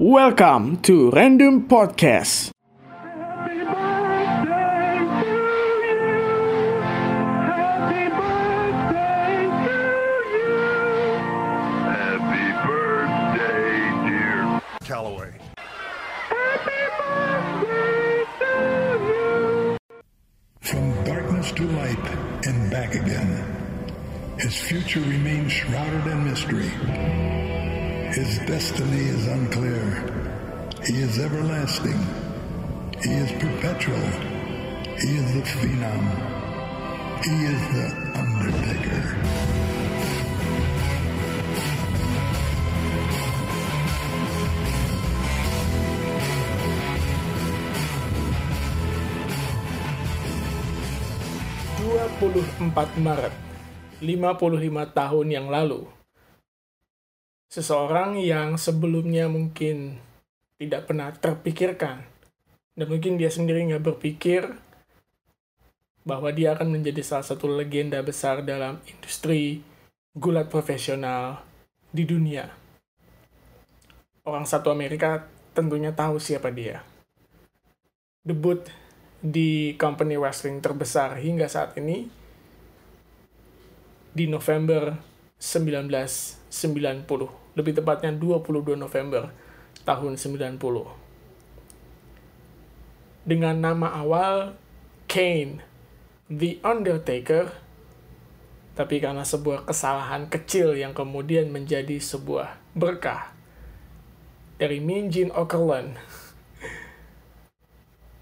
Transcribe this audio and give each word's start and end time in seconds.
Welcome 0.00 0.78
to 0.82 1.10
Random 1.10 1.66
Podcast. 1.66 2.52
Happy 2.86 3.58
birthday 3.58 4.94
to 4.94 5.26
you. 5.26 6.22
Happy 7.42 8.06
birthday 8.14 9.42
to 9.58 9.74
you. 10.38 10.54
Happy 11.90 12.46
birthday, 12.62 13.74
dear 14.06 14.62
Callaway. 14.86 15.32
Happy 16.30 16.82
birthday 17.02 18.22
to 18.38 18.54
you. 19.02 19.78
From 20.60 20.84
darkness 21.04 21.50
to 21.50 21.64
light 21.72 22.06
and 22.46 22.70
back 22.70 22.94
again. 22.94 23.30
His 24.38 24.54
future 24.56 25.00
remains 25.00 25.50
shrouded 25.50 26.06
in 26.06 26.24
mystery. 26.24 26.70
His 28.08 28.38
destiny 28.48 29.04
is 29.12 29.28
unclear. 29.28 29.84
He 30.80 31.04
is 31.04 31.20
everlasting. 31.20 32.00
He 33.04 33.12
is 33.12 33.30
perpetual. 33.36 34.08
He 34.96 35.20
is 35.20 35.28
the 35.36 35.44
phenom. 35.44 36.04
He 37.20 37.36
is 37.52 37.62
the 37.76 37.86
undertaker. 38.16 39.04
empat 52.58 52.90
Maret, 52.98 53.34
55 54.00 54.96
tahun 54.96 55.26
yang 55.28 55.46
lalu. 55.52 55.97
Seseorang 57.48 58.20
yang 58.20 58.60
sebelumnya 58.60 59.24
mungkin 59.24 59.96
tidak 60.60 60.84
pernah 60.84 61.08
terpikirkan, 61.16 62.04
dan 62.76 62.86
mungkin 62.86 63.16
dia 63.16 63.32
sendiri 63.32 63.64
nggak 63.72 63.88
berpikir 63.88 64.52
bahwa 66.04 66.28
dia 66.28 66.52
akan 66.52 66.76
menjadi 66.76 67.00
salah 67.00 67.24
satu 67.24 67.48
legenda 67.48 68.04
besar 68.04 68.44
dalam 68.44 68.80
industri 68.84 69.64
gulat 70.12 70.52
profesional 70.52 71.40
di 71.88 72.04
dunia. 72.04 72.52
Orang 74.28 74.44
satu 74.44 74.68
Amerika 74.68 75.24
tentunya 75.56 75.96
tahu 75.96 76.20
siapa 76.20 76.52
dia. 76.52 76.84
Debut 78.20 78.60
di 79.24 79.72
company 79.80 80.20
wrestling 80.20 80.60
terbesar 80.60 81.16
hingga 81.16 81.48
saat 81.48 81.74
ini 81.80 82.12
di 84.12 84.28
November 84.28 85.07
1990. 85.38 87.30
Lebih 87.54 87.78
tepatnya 87.78 88.10
22 88.14 88.74
November 88.74 89.30
tahun 89.86 90.18
90. 90.18 90.58
Dengan 93.24 93.56
nama 93.58 93.88
awal 93.98 94.54
Kane 95.08 95.64
The 96.28 96.60
Undertaker, 96.60 97.48
tapi 98.78 99.02
karena 99.02 99.24
sebuah 99.24 99.66
kesalahan 99.66 100.30
kecil 100.30 100.76
yang 100.76 100.94
kemudian 100.94 101.50
menjadi 101.50 101.98
sebuah 101.98 102.60
berkah 102.76 103.34
dari 104.58 104.82
Min 104.82 105.10
Jin 105.10 105.30
Okerlund, 105.34 105.98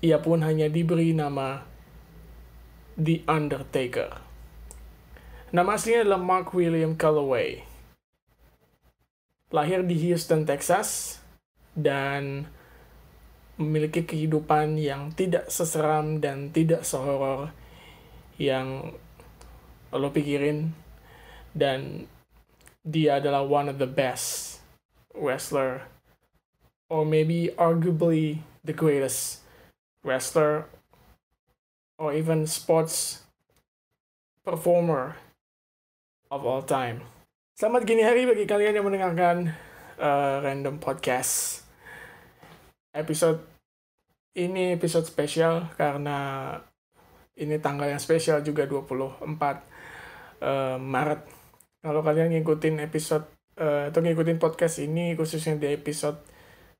ia 0.04 0.20
pun 0.20 0.44
hanya 0.44 0.68
diberi 0.68 1.16
nama 1.16 1.64
The 2.96 3.24
Undertaker. 3.24 4.25
Nama 5.56 5.72
aslinya 5.72 6.04
adalah 6.04 6.20
Mark 6.20 6.52
William 6.52 6.92
Calloway. 6.92 7.64
Lahir 9.48 9.80
di 9.88 9.96
Houston, 10.04 10.44
Texas, 10.44 11.16
dan 11.72 12.44
memiliki 13.56 14.04
kehidupan 14.04 14.76
yang 14.76 15.16
tidak 15.16 15.48
seseram 15.48 16.20
dan 16.20 16.52
tidak 16.52 16.84
sehoror 16.84 17.56
yang 18.36 19.00
lo 19.96 20.12
pikirin. 20.12 20.76
Dan 21.56 22.04
dia 22.84 23.16
adalah 23.16 23.40
one 23.40 23.72
of 23.72 23.80
the 23.80 23.88
best 23.88 24.60
wrestler, 25.16 25.88
or 26.92 27.08
maybe 27.08 27.48
arguably 27.56 28.44
the 28.60 28.76
greatest 28.76 29.40
wrestler, 30.04 30.68
or 31.96 32.12
even 32.12 32.44
sports 32.44 33.24
performer 34.44 35.16
of 36.30 36.42
all 36.42 36.62
time. 36.62 37.02
Selamat 37.56 37.86
gini 37.88 38.02
hari 38.02 38.26
bagi 38.28 38.44
kalian 38.44 38.76
yang 38.76 38.86
mendengarkan 38.86 39.54
uh, 39.96 40.42
Random 40.42 40.76
Podcast. 40.82 41.62
Episode 42.92 43.44
ini 44.36 44.76
episode 44.76 45.08
spesial 45.08 45.72
karena 45.80 46.52
ini 47.36 47.56
tanggal 47.60 47.88
yang 47.88 48.02
spesial 48.02 48.44
juga 48.44 48.68
24 48.68 49.22
uh, 49.24 50.76
Maret. 50.76 51.22
Kalau 51.80 52.02
kalian 52.02 52.34
ngikutin 52.34 52.82
episode 52.82 53.24
uh, 53.60 53.88
atau 53.88 54.00
ngikutin 54.02 54.42
podcast 54.42 54.82
ini 54.82 55.14
khususnya 55.14 55.56
di 55.56 55.72
episode 55.72 56.20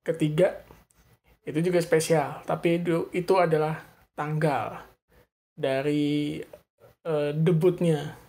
ketiga 0.02 0.64
itu 1.46 1.62
juga 1.62 1.78
spesial, 1.78 2.42
tapi 2.42 2.82
itu, 2.82 3.06
itu 3.14 3.34
adalah 3.38 3.78
tanggal 4.18 4.82
dari 5.54 6.42
uh, 7.06 7.30
debutnya 7.30 8.25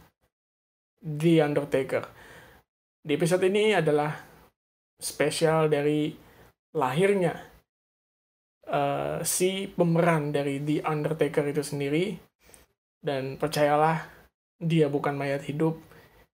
The 1.02 1.46
Undertaker. 1.46 2.03
Di 3.02 3.16
episode 3.16 3.47
ini 3.47 3.72
adalah 3.72 4.12
spesial 4.97 5.69
dari 5.69 6.12
lahirnya 6.75 7.38
uh, 8.68 9.24
si 9.24 9.72
pemeran 9.72 10.35
dari 10.35 10.59
The 10.62 10.84
Undertaker 10.84 11.47
itu 11.47 11.63
sendiri. 11.63 12.18
Dan 12.97 13.40
percayalah, 13.40 14.03
dia 14.58 14.90
bukan 14.90 15.16
mayat 15.16 15.46
hidup, 15.47 15.80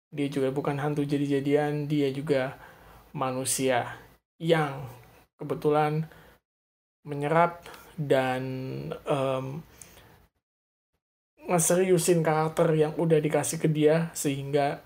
dia 0.09 0.31
juga 0.31 0.49
bukan 0.49 0.79
hantu 0.79 1.03
jadi-jadian, 1.03 1.85
dia 1.85 2.09
juga 2.09 2.57
manusia 3.13 3.99
yang 4.41 4.87
kebetulan 5.37 6.07
menyerap 7.03 7.67
dan 7.99 8.41
um, 9.05 9.61
ngeseriusin 11.49 12.23
karakter 12.23 12.71
yang 12.75 12.93
udah 12.95 13.19
dikasih 13.19 13.59
ke 13.59 13.67
dia 13.67 14.11
sehingga 14.15 14.79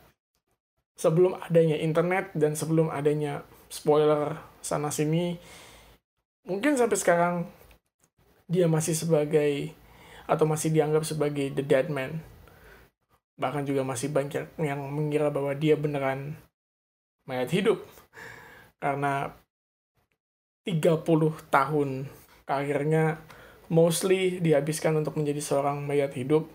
sebelum 0.97 1.38
adanya 1.38 1.78
internet 1.78 2.34
dan 2.34 2.57
sebelum 2.57 2.90
adanya 2.90 3.45
spoiler 3.69 4.41
sana 4.66 4.90
sini 4.90 5.38
mungkin 6.47 6.73
sampai 6.79 6.97
sekarang 6.97 7.35
dia 8.47 8.66
masih 8.66 8.95
sebagai 8.95 9.75
atau 10.28 10.44
masih 10.47 10.72
dianggap 10.72 11.03
sebagai 11.07 11.51
the 11.56 11.63
dead 11.63 11.91
man. 11.91 12.23
Bahkan 13.39 13.68
juga 13.68 13.84
masih 13.84 14.12
banyak 14.12 14.59
yang 14.59 14.79
mengira 14.91 15.31
bahwa 15.31 15.56
dia 15.56 15.75
beneran 15.79 16.35
mayat 17.28 17.51
hidup. 17.51 17.84
Karena 18.79 19.35
30 20.68 21.03
tahun 21.47 21.89
karirnya 22.44 23.19
mostly 23.67 24.39
dihabiskan 24.39 24.95
untuk 24.95 25.19
menjadi 25.19 25.44
seorang 25.44 25.83
mayat 25.83 26.16
hidup 26.16 26.47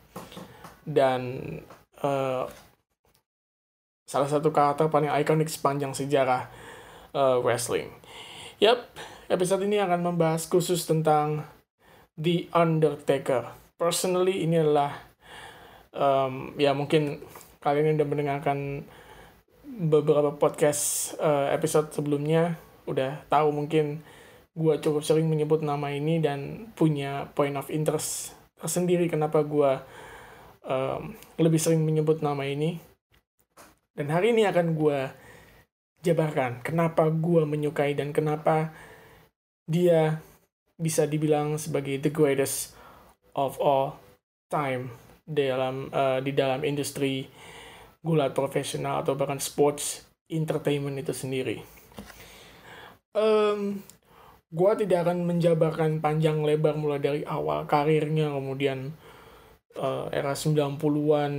dan 0.89 1.41
uh, 2.01 2.49
salah 4.09 4.29
satu 4.29 4.53
karakter 4.53 4.93
paling 4.93 5.09
ikonik 5.09 5.49
sepanjang 5.49 5.97
sejarah 5.97 6.49
uh, 7.17 7.41
wrestling. 7.41 7.89
Yap, 8.61 8.93
episode 9.33 9.65
ini 9.65 9.81
akan 9.81 10.13
membahas 10.13 10.47
khusus 10.49 10.85
tentang 10.85 11.49
The 12.21 12.49
Undertaker. 12.53 13.49
Personally 13.81 14.45
ini 14.45 14.61
adalah 14.61 15.01
um, 15.97 16.53
ya 16.61 16.77
mungkin 16.77 17.25
kalian 17.63 17.95
yang 17.95 17.97
udah 18.03 18.11
mendengarkan 18.11 18.59
beberapa 19.65 20.37
podcast 20.37 21.17
uh, 21.17 21.49
episode 21.49 21.95
sebelumnya 21.97 22.61
udah 22.85 23.25
tahu 23.33 23.55
mungkin 23.55 24.05
gue 24.53 24.75
cukup 24.85 25.01
sering 25.01 25.29
menyebut 25.29 25.65
nama 25.65 25.89
ini 25.93 26.21
dan 26.21 26.69
punya 26.77 27.29
point 27.33 27.57
of 27.57 27.73
interest 27.73 28.37
tersendiri 28.61 29.09
kenapa 29.09 29.41
gue 29.41 29.81
um, 30.69 31.17
lebih 31.41 31.57
sering 31.57 31.81
menyebut 31.83 32.21
nama 32.21 32.45
ini 32.45 32.77
dan 33.97 34.13
hari 34.13 34.37
ini 34.37 34.45
akan 34.45 34.77
gue 34.77 34.99
jabarkan 36.05 36.61
kenapa 36.61 37.09
gue 37.09 37.49
menyukai 37.49 37.97
dan 37.97 38.13
kenapa 38.13 38.77
dia 39.65 40.21
bisa 40.77 41.09
dibilang 41.09 41.57
sebagai 41.57 41.97
the 42.03 42.13
greatest 42.13 42.77
of 43.33 43.57
all 43.63 43.97
time 44.53 44.93
dalam 45.25 45.89
uh, 45.95 46.21
di 46.21 46.37
dalam 46.37 46.61
industri 46.67 47.25
gulat 48.03 48.35
profesional 48.35 49.01
atau 49.01 49.15
bahkan 49.15 49.39
sports 49.39 50.03
entertainment 50.27 50.99
itu 50.99 51.15
sendiri. 51.15 51.63
Um, 53.15 53.85
gue 54.53 54.71
tidak 54.85 55.09
akan 55.09 55.25
menjabarkan 55.25 56.05
panjang 56.05 56.45
lebar 56.45 56.77
mulai 56.77 57.01
dari 57.01 57.23
awal 57.25 57.65
karirnya 57.65 58.29
kemudian 58.29 58.93
uh, 59.81 60.13
era 60.13 60.37
90-an 60.37 61.33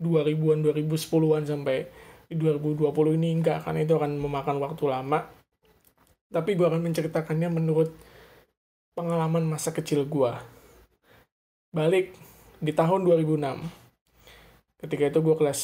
2000-an 0.00 0.58
2010-an 0.64 1.42
sampai 1.44 1.78
di 2.28 2.34
2020 2.36 3.18
ini 3.20 3.28
enggak 3.36 3.68
kan 3.68 3.76
itu 3.76 3.92
akan 3.96 4.16
memakan 4.16 4.56
waktu 4.64 4.84
lama 4.88 5.28
tapi 6.28 6.56
gue 6.56 6.66
akan 6.68 6.84
menceritakannya 6.84 7.48
menurut 7.48 7.88
pengalaman 8.92 9.46
masa 9.48 9.72
kecil 9.72 10.04
gue. 10.04 10.32
Balik 11.72 12.12
di 12.60 12.72
tahun 12.74 13.06
2006. 13.06 13.64
Ketika 14.82 15.04
itu 15.08 15.18
gue 15.24 15.36
kelas 15.38 15.60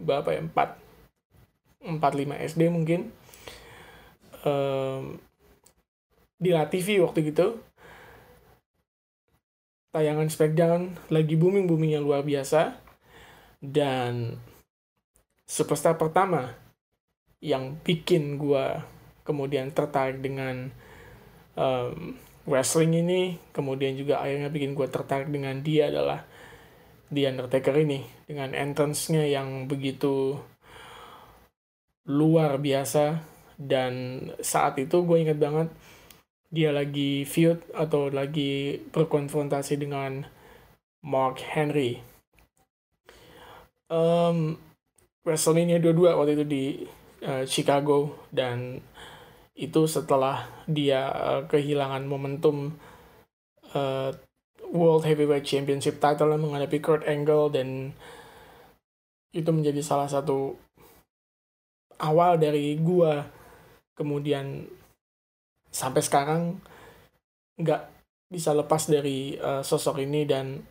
berapa 0.00 0.32
ya? 0.32 0.40
4 0.46 1.98
4 1.98 2.00
5 2.00 2.46
SD 2.56 2.62
mungkin. 2.72 3.12
Em, 4.46 5.20
di 6.40 6.50
La 6.56 6.64
TV 6.66 7.04
waktu 7.04 7.28
gitu. 7.28 7.60
Tayangan 9.92 10.32
Smackdown 10.32 10.96
lagi 11.12 11.36
booming 11.36 11.68
boomingnya 11.68 12.00
luar 12.00 12.24
biasa. 12.24 12.80
Dan 13.60 14.40
superstar 15.44 16.00
pertama 16.00 16.56
yang 17.44 17.76
bikin 17.84 18.40
gua 18.40 18.88
kemudian 19.28 19.68
tertarik 19.76 20.24
dengan 20.24 20.72
em, 21.60 22.16
wrestling 22.48 22.96
ini 22.96 23.36
kemudian 23.52 23.92
juga 24.00 24.24
akhirnya 24.24 24.48
bikin 24.48 24.72
gua 24.72 24.88
tertarik 24.88 25.28
dengan 25.28 25.60
dia 25.60 25.92
adalah 25.92 26.24
The 27.12 27.28
Undertaker 27.28 27.76
ini. 27.76 28.00
Dengan 28.24 28.56
entrance-nya 28.56 29.28
yang 29.28 29.68
begitu 29.68 30.40
luar 32.08 32.56
biasa. 32.56 33.20
Dan 33.60 34.24
saat 34.40 34.80
itu 34.80 35.04
gue 35.04 35.20
ingat 35.20 35.36
banget 35.36 35.68
dia 36.50 36.74
lagi 36.74 37.22
feud 37.22 37.62
atau 37.70 38.10
lagi 38.10 38.82
berkonfrontasi 38.90 39.78
dengan 39.78 40.26
Mark 41.06 41.38
Henry. 41.38 42.02
Um, 43.86 44.58
WrestleMania 45.22 45.78
22 45.78 46.10
waktu 46.10 46.32
itu 46.34 46.44
di 46.46 46.64
uh, 47.22 47.46
Chicago 47.46 48.26
dan 48.34 48.82
itu 49.54 49.86
setelah 49.86 50.50
dia 50.66 51.10
uh, 51.10 51.42
kehilangan 51.46 52.06
momentum 52.06 52.74
uh, 53.74 54.10
World 54.70 55.06
Heavyweight 55.06 55.46
Championship 55.46 55.98
title 55.98 56.34
menghadapi 56.38 56.78
Kurt 56.82 57.06
Angle 57.06 57.50
dan 57.50 57.94
itu 59.30 59.50
menjadi 59.54 59.82
salah 59.82 60.10
satu 60.10 60.58
awal 62.02 62.38
dari 62.38 62.74
gua 62.78 63.26
kemudian 63.94 64.66
sampai 65.70 66.02
sekarang 66.02 66.42
nggak 67.58 67.82
bisa 68.30 68.54
lepas 68.54 68.86
dari 68.86 69.34
uh, 69.38 69.62
sosok 69.62 70.02
ini 70.02 70.22
dan 70.26 70.62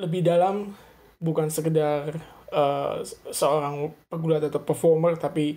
lebih 0.00 0.24
dalam 0.24 0.72
bukan 1.20 1.48
sekedar 1.52 2.16
uh, 2.52 3.00
seorang 3.30 3.92
pegulat 4.08 4.44
atau 4.48 4.60
performer 4.60 5.14
tapi 5.16 5.56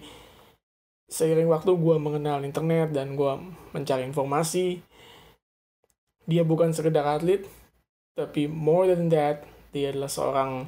seiring 1.07 1.48
waktu 1.48 1.71
gue 1.71 1.95
mengenal 1.98 2.44
internet 2.44 2.92
dan 2.92 3.15
gue 3.15 3.33
mencari 3.71 4.04
informasi 4.04 4.83
dia 6.27 6.44
bukan 6.44 6.75
sekedar 6.75 7.07
atlet 7.07 7.48
tapi 8.13 8.51
more 8.51 8.92
than 8.92 9.07
that 9.07 9.48
dia 9.71 9.95
adalah 9.95 10.12
seorang 10.12 10.68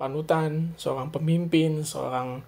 panutan 0.00 0.72
seorang 0.80 1.12
pemimpin 1.12 1.84
seorang 1.84 2.40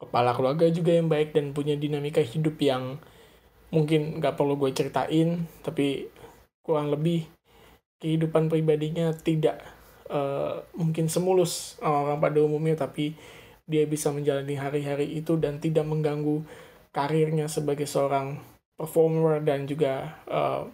kepala 0.00 0.32
keluarga 0.32 0.66
juga 0.72 0.96
yang 0.96 1.12
baik 1.12 1.36
dan 1.36 1.52
punya 1.52 1.76
dinamika 1.76 2.24
hidup 2.24 2.56
yang 2.58 2.96
mungkin 3.70 4.18
nggak 4.18 4.34
perlu 4.34 4.56
gue 4.56 4.72
ceritain 4.72 5.46
tapi 5.62 6.08
kurang 6.64 6.90
lebih 6.90 7.28
kehidupan 8.00 8.48
pribadinya 8.48 9.12
tidak 9.12 9.60
uh, 10.08 10.64
mungkin 10.74 11.06
semulus 11.06 11.76
orang 11.84 12.18
pada 12.18 12.40
umumnya 12.40 12.74
tapi 12.74 13.14
dia 13.70 13.86
bisa 13.86 14.10
menjalani 14.10 14.58
hari-hari 14.58 15.06
itu 15.14 15.38
dan 15.38 15.62
tidak 15.62 15.86
mengganggu 15.86 16.42
karirnya 16.90 17.46
sebagai 17.46 17.86
seorang 17.86 18.42
performer 18.74 19.38
dan 19.44 19.68
juga 19.68 20.18
uh, 20.26 20.66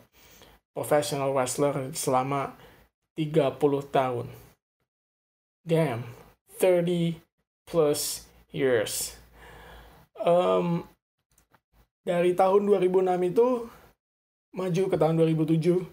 professional 0.72 1.36
wrestler 1.36 1.92
selama 1.92 2.56
30 3.16 3.56
tahun. 3.92 4.26
Damn, 5.66 6.04
30 6.60 7.20
plus 7.64 8.25
years. 8.50 9.16
Um, 10.16 10.86
dari 12.06 12.32
tahun 12.38 12.66
2006 12.66 13.30
itu 13.30 13.46
maju 14.56 14.82
ke 14.88 14.96
tahun 14.96 15.14
2007, 15.20 15.84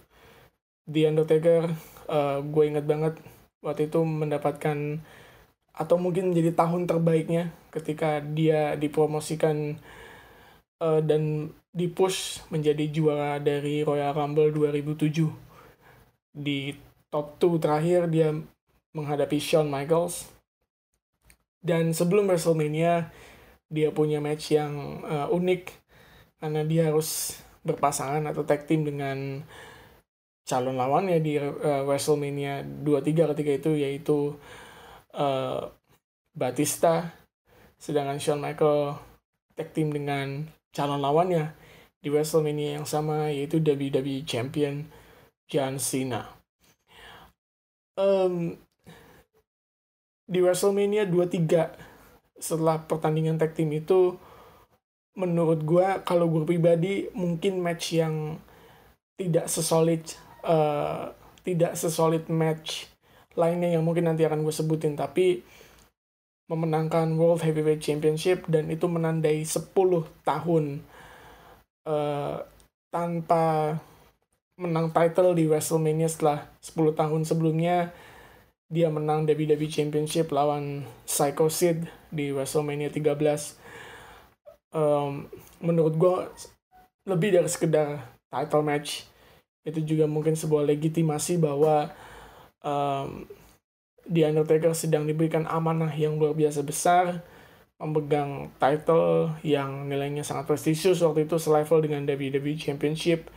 The 0.87 1.01
Undertaker, 1.09 1.73
uh, 2.07 2.39
gue 2.43 2.63
inget 2.63 2.85
banget 2.85 3.19
waktu 3.63 3.87
itu 3.87 4.03
mendapatkan 4.03 4.99
atau 5.73 5.95
mungkin 5.97 6.29
menjadi 6.29 6.53
tahun 6.53 6.85
terbaiknya 6.85 7.49
ketika 7.73 8.21
dia 8.21 8.77
dipromosikan 8.77 9.81
uh, 10.77 11.01
dan 11.01 11.49
dipush 11.73 12.45
menjadi 12.53 12.85
juara 12.93 13.41
dari 13.41 13.81
Royal 13.81 14.13
Rumble 14.13 14.53
2007. 14.53 15.25
Di 16.33 16.77
top 17.09 17.41
2 17.41 17.57
terakhir 17.61 18.09
dia 18.09 18.33
menghadapi 18.93 19.37
Shawn 19.41 19.69
Michaels 19.69 20.32
dan 21.63 21.95
sebelum 21.95 22.27
WrestleMania, 22.27 23.07
dia 23.71 23.89
punya 23.95 24.19
match 24.19 24.51
yang 24.51 25.01
uh, 25.07 25.31
unik 25.31 25.71
karena 26.43 26.61
dia 26.67 26.91
harus 26.91 27.39
berpasangan 27.63 28.21
atau 28.27 28.43
tag 28.43 28.67
team 28.67 28.83
dengan 28.83 29.41
calon 30.43 30.75
lawannya 30.75 31.23
di 31.23 31.39
uh, 31.39 31.87
WrestleMania 31.87 32.67
23 32.83 33.31
ketika 33.31 33.51
itu 33.55 33.71
yaitu 33.79 34.17
uh, 35.15 35.71
Batista 36.35 37.15
sedangkan 37.79 38.19
Shawn 38.19 38.43
Michael 38.43 38.99
tag 39.55 39.71
team 39.71 39.95
dengan 39.95 40.51
calon 40.75 40.99
lawannya 40.99 41.55
di 42.03 42.11
WrestleMania 42.11 42.83
yang 42.83 42.85
sama 42.85 43.31
yaitu 43.31 43.63
WWE 43.63 44.27
Champion 44.27 44.91
John 45.47 45.79
Cena. 45.79 46.27
Um, 47.95 48.59
di 50.27 50.39
WrestleMania 50.39 51.07
23 51.09 52.39
setelah 52.39 52.79
pertandingan 52.83 53.39
tag 53.39 53.55
team 53.55 53.71
itu 53.71 54.15
menurut 55.13 55.61
gue 55.61 55.87
kalau 56.03 56.25
gue 56.27 56.43
pribadi 56.43 57.07
mungkin 57.13 57.61
match 57.61 57.93
yang 57.93 58.41
tidak 59.13 59.45
sesolid 59.45 60.01
uh, 60.41 61.13
tidak 61.45 61.77
sesolid 61.77 62.25
match 62.33 62.89
lainnya 63.37 63.77
yang 63.77 63.85
mungkin 63.85 64.09
nanti 64.09 64.25
akan 64.25 64.41
gue 64.41 64.53
sebutin 64.53 64.97
tapi 64.97 65.45
memenangkan 66.49 67.13
World 67.15 67.41
Heavyweight 67.45 67.81
Championship 67.81 68.45
dan 68.51 68.67
itu 68.67 68.89
menandai 68.89 69.45
10 69.45 69.73
tahun 70.27 70.83
uh, 71.87 72.43
tanpa 72.93 73.77
menang 74.59 74.93
title 74.93 75.33
di 75.33 75.49
WrestleMania 75.49 76.09
setelah 76.09 76.45
10 76.61 76.93
tahun 76.93 77.21
sebelumnya 77.25 77.89
dia 78.73 78.89
menang 78.89 79.29
WWE 79.29 79.69
Championship 79.69 80.33
lawan 80.33 80.89
Psycho 81.05 81.45
Sid 81.45 81.85
di 82.09 82.33
WrestleMania 82.33 82.89
13. 82.89 83.53
Um, 84.73 85.29
menurut 85.61 85.93
gue 85.93 86.15
lebih 87.05 87.37
dari 87.37 87.45
sekedar 87.45 88.01
title 88.33 88.65
match 88.65 89.05
itu 89.61 89.79
juga 89.85 90.09
mungkin 90.09 90.33
sebuah 90.33 90.65
legitimasi 90.65 91.37
bahwa 91.37 91.93
um, 92.65 93.29
The 94.09 94.33
Undertaker 94.33 94.73
sedang 94.73 95.05
diberikan 95.05 95.45
amanah 95.45 95.93
yang 95.93 96.17
luar 96.17 96.33
biasa 96.33 96.65
besar 96.65 97.21
memegang 97.77 98.49
title 98.57 99.37
yang 99.45 99.85
nilainya 99.85 100.25
sangat 100.25 100.49
prestisius 100.49 101.05
waktu 101.05 101.29
itu 101.29 101.37
selevel 101.37 101.85
dengan 101.85 102.09
WWE 102.09 102.57
Championship 102.57 103.29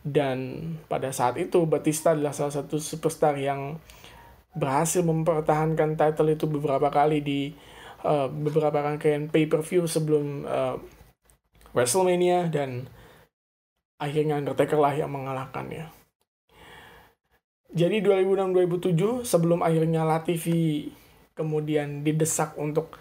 dan 0.00 0.64
pada 0.88 1.12
saat 1.12 1.36
itu 1.36 1.68
Batista 1.68 2.16
adalah 2.16 2.32
salah 2.32 2.52
satu 2.52 2.80
superstar 2.80 3.36
yang 3.36 3.76
berhasil 4.54 5.02
mempertahankan 5.06 5.94
title 5.94 6.34
itu 6.34 6.46
beberapa 6.50 6.90
kali 6.90 7.22
di 7.22 7.40
uh, 8.02 8.26
beberapa 8.26 8.82
rangkaian 8.82 9.30
pay-per-view 9.30 9.86
sebelum 9.86 10.46
uh, 10.46 10.76
WrestleMania 11.70 12.50
dan 12.50 12.90
akhirnya 14.00 14.40
Undertaker 14.40 14.80
lah 14.80 14.96
yang 14.96 15.12
mengalahkannya. 15.12 15.92
Jadi 17.70 18.02
2006-2007 18.02 19.22
sebelum 19.22 19.62
akhirnya 19.62 20.02
La 20.02 20.26
TV 20.26 20.50
kemudian 21.38 22.02
didesak 22.02 22.58
untuk 22.58 22.98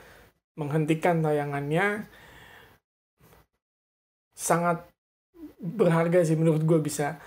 menghentikan 0.53 1.25
tayangannya 1.25 2.05
sangat 4.37 4.85
berharga 5.57 6.21
sih 6.21 6.37
menurut 6.37 6.63
gue 6.63 6.79
bisa 6.79 7.17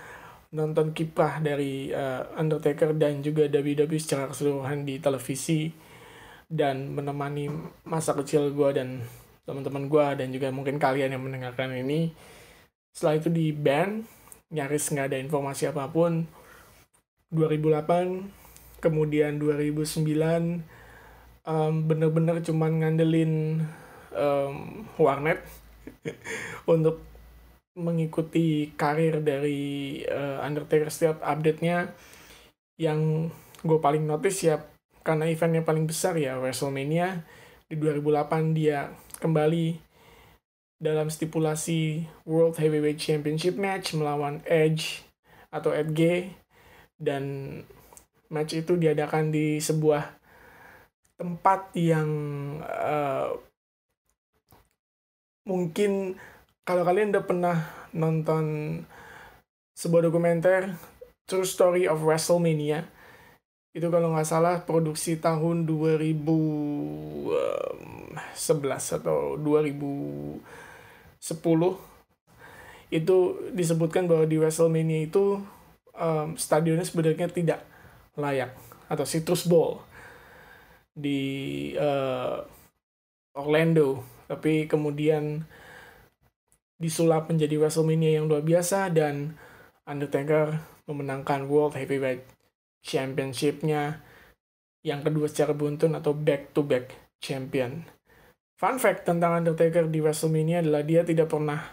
nonton 0.53 0.93
kiprah 0.93 1.41
dari 1.41 1.89
uh, 1.89 2.29
Undertaker 2.37 2.93
dan 2.93 3.25
juga 3.25 3.49
WWE 3.49 3.97
secara 3.97 4.29
keseluruhan 4.29 4.85
di 4.85 5.01
televisi 5.01 5.73
dan 6.45 6.93
menemani 6.93 7.49
masa 7.89 8.13
kecil 8.13 8.53
gue 8.53 8.69
dan 8.77 9.01
teman-teman 9.43 9.89
gue 9.89 10.07
dan 10.21 10.27
juga 10.29 10.53
mungkin 10.53 10.77
kalian 10.77 11.17
yang 11.17 11.23
mendengarkan 11.25 11.73
ini. 11.73 12.13
Setelah 12.93 13.17
itu 13.17 13.29
di 13.33 13.49
ban 13.49 14.05
nyaris 14.53 14.93
nggak 14.93 15.09
ada 15.09 15.17
informasi 15.17 15.73
apa 15.73 15.89
pun. 15.89 16.29
2008 17.33 18.77
kemudian 18.77 19.41
2009 19.41 20.05
um, 21.49 21.73
bener-bener 21.89 22.37
cuman 22.45 22.85
ngandelin 22.85 23.65
um, 24.13 24.85
warnet 25.01 25.41
untuk 26.69 27.01
mengikuti 27.73 28.69
karir 28.77 29.21
dari 29.25 30.01
eh, 30.05 30.37
Undertaker 30.45 30.93
setiap 30.93 31.17
update-nya 31.25 31.89
yang 32.77 33.29
gue 33.65 33.79
paling 33.81 34.05
notice 34.05 34.45
ya 34.45 34.61
karena 35.01 35.27
eventnya 35.27 35.65
paling 35.65 35.89
besar 35.89 36.15
ya 36.15 36.37
WrestleMania 36.37 37.25
di 37.67 37.75
2008 37.75 38.53
dia 38.57 38.93
kembali 39.17 39.81
dalam 40.77 41.07
stipulasi 41.07 42.05
World 42.27 42.59
Heavyweight 42.59 42.99
Championship 42.99 43.55
match 43.55 43.95
melawan 43.95 44.43
Edge 44.45 45.01
atau 45.49 45.71
Edge 45.71 46.33
dan 46.99 47.23
match 48.29 48.57
itu 48.57 48.77
diadakan 48.77 49.31
di 49.33 49.57
sebuah 49.57 50.17
tempat 51.17 51.71
yang 51.77 52.09
eh, 52.63 53.29
mungkin 55.47 56.15
kalau 56.63 56.83
kalian 56.87 57.11
udah 57.11 57.23
pernah 57.27 57.57
nonton 57.91 58.43
sebuah 59.75 60.07
dokumenter 60.07 60.75
True 61.27 61.47
Story 61.47 61.87
of 61.87 62.03
WrestleMania 62.03 62.87
itu 63.73 63.87
kalau 63.89 64.13
nggak 64.13 64.29
salah 64.29 64.61
produksi 64.63 65.17
tahun 65.17 65.65
2011 65.65 67.33
atau 69.01 69.35
2010 69.41 70.39
itu 72.93 73.17
disebutkan 73.57 74.05
bahwa 74.05 74.29
di 74.29 74.37
WrestleMania 74.37 75.09
itu 75.09 75.41
um, 75.97 76.37
stadionnya 76.37 76.85
sebenarnya 76.85 77.25
tidak 77.33 77.65
layak 78.13 78.53
atau 78.85 79.01
Citrus 79.01 79.49
Bowl 79.49 79.81
di 80.93 81.73
uh, 81.73 82.45
Orlando. 83.33 84.05
Tapi 84.29 84.69
kemudian 84.69 85.41
disulap 86.83 87.31
menjadi 87.31 87.55
WrestleMania 87.55 88.19
yang 88.19 88.27
luar 88.27 88.43
biasa 88.43 88.91
dan 88.91 89.39
Undertaker 89.87 90.59
memenangkan 90.83 91.47
World 91.47 91.79
Heavyweight 91.79 92.27
Championship-nya 92.83 94.03
yang 94.83 94.99
kedua 94.99 95.31
secara 95.31 95.55
beruntun 95.55 95.95
atau 95.95 96.11
back-to-back 96.11 96.91
champion. 97.23 97.87
Fun 98.59 98.75
fact 98.75 99.07
tentang 99.07 99.39
Undertaker 99.39 99.87
di 99.87 100.03
WrestleMania 100.03 100.59
adalah 100.59 100.83
dia 100.83 101.07
tidak 101.07 101.31
pernah 101.31 101.63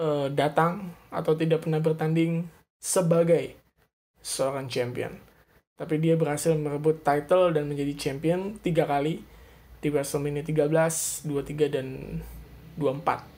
eh, 0.00 0.28
datang 0.32 0.96
atau 1.12 1.36
tidak 1.36 1.68
pernah 1.68 1.84
bertanding 1.84 2.48
sebagai 2.80 3.60
seorang 4.24 4.72
champion. 4.72 5.20
Tapi 5.76 6.00
dia 6.00 6.16
berhasil 6.16 6.56
merebut 6.56 7.04
title 7.04 7.52
dan 7.52 7.68
menjadi 7.68 7.92
champion 7.92 8.56
tiga 8.64 8.88
kali 8.88 9.20
di 9.84 9.88
WrestleMania 9.92 10.40
13, 10.40 11.28
23, 11.28 11.68
dan 11.68 11.86
24. 12.76 13.34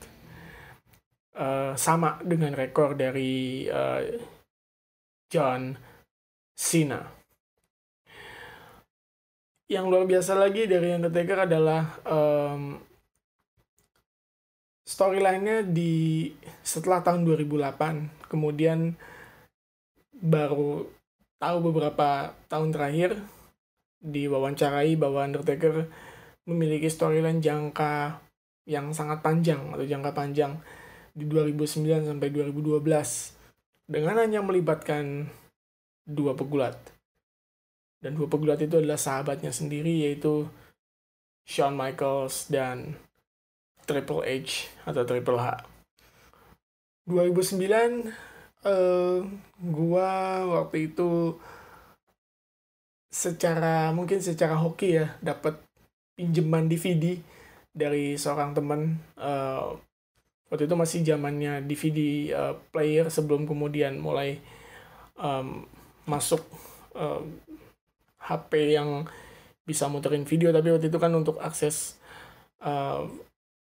Eh, 1.37 1.73
sama 1.77 2.17
dengan 2.25 2.49
rekor 2.57 2.97
dari 2.97 3.69
eh, 3.69 4.17
John 5.29 5.77
Cena. 6.57 7.05
Yang 9.69 9.85
luar 9.85 10.03
biasa 10.09 10.33
lagi 10.33 10.65
dari 10.65 10.95
Undertaker 10.95 11.43
adalah 11.43 11.99
um, 12.07 12.79
storyline-nya 14.87 15.67
di 15.67 16.31
setelah 16.63 17.03
tahun 17.03 17.27
2008, 17.27 18.31
kemudian 18.31 18.95
baru 20.15 20.87
tahu 21.37 21.57
beberapa 21.69 22.31
tahun 22.47 22.71
terakhir 22.71 23.19
diwawancarai 24.01 24.95
bahwa 24.95 25.27
Undertaker 25.27 25.91
memiliki 26.47 26.87
storyline 26.87 27.43
jangka 27.43 28.23
yang 28.67 28.91
sangat 28.91 29.23
panjang 29.23 29.71
atau 29.71 29.87
jangka 29.87 30.11
panjang 30.11 30.59
di 31.15 31.23
2009 31.25 32.03
sampai 32.03 32.29
2012 32.29 32.83
dengan 33.87 34.19
hanya 34.19 34.43
melibatkan 34.43 35.31
dua 36.03 36.35
pegulat. 36.35 36.75
Dan 38.03 38.13
dua 38.13 38.27
pegulat 38.29 38.59
itu 38.61 38.77
adalah 38.77 38.99
sahabatnya 38.99 39.49
sendiri 39.49 40.05
yaitu 40.05 40.45
Shawn 41.47 41.73
Michaels 41.79 42.51
dan 42.51 42.99
Triple 43.87 44.27
H 44.27 44.67
atau 44.83 45.07
Triple 45.07 45.39
H. 45.39 45.63
2009 47.07 48.11
eh 48.67 49.19
gua 49.63 50.09
waktu 50.43 50.91
itu 50.91 51.39
secara 53.07 53.95
mungkin 53.95 54.19
secara 54.19 54.59
hoki 54.59 54.99
ya 54.99 55.15
dapat 55.23 55.55
pinjaman 56.19 56.67
DVD 56.67 57.15
dari 57.77 58.17
seorang 58.17 58.57
teman 58.57 58.97
eh, 59.21 59.67
waktu 60.49 60.65
itu 60.65 60.75
masih 60.75 60.99
zamannya 61.03 61.63
DVD 61.67 61.99
uh, 62.31 62.55
player 62.71 63.11
sebelum 63.11 63.43
kemudian 63.43 63.99
mulai 63.99 64.39
um, 65.19 65.67
masuk 66.07 66.39
um, 66.95 67.35
HP 68.15 68.79
yang 68.79 69.03
bisa 69.67 69.91
muterin 69.91 70.23
video. 70.23 70.55
Tapi 70.55 70.71
waktu 70.71 70.87
itu 70.87 70.99
kan 70.99 71.11
untuk 71.11 71.43
akses 71.43 71.99
uh, 72.63 73.03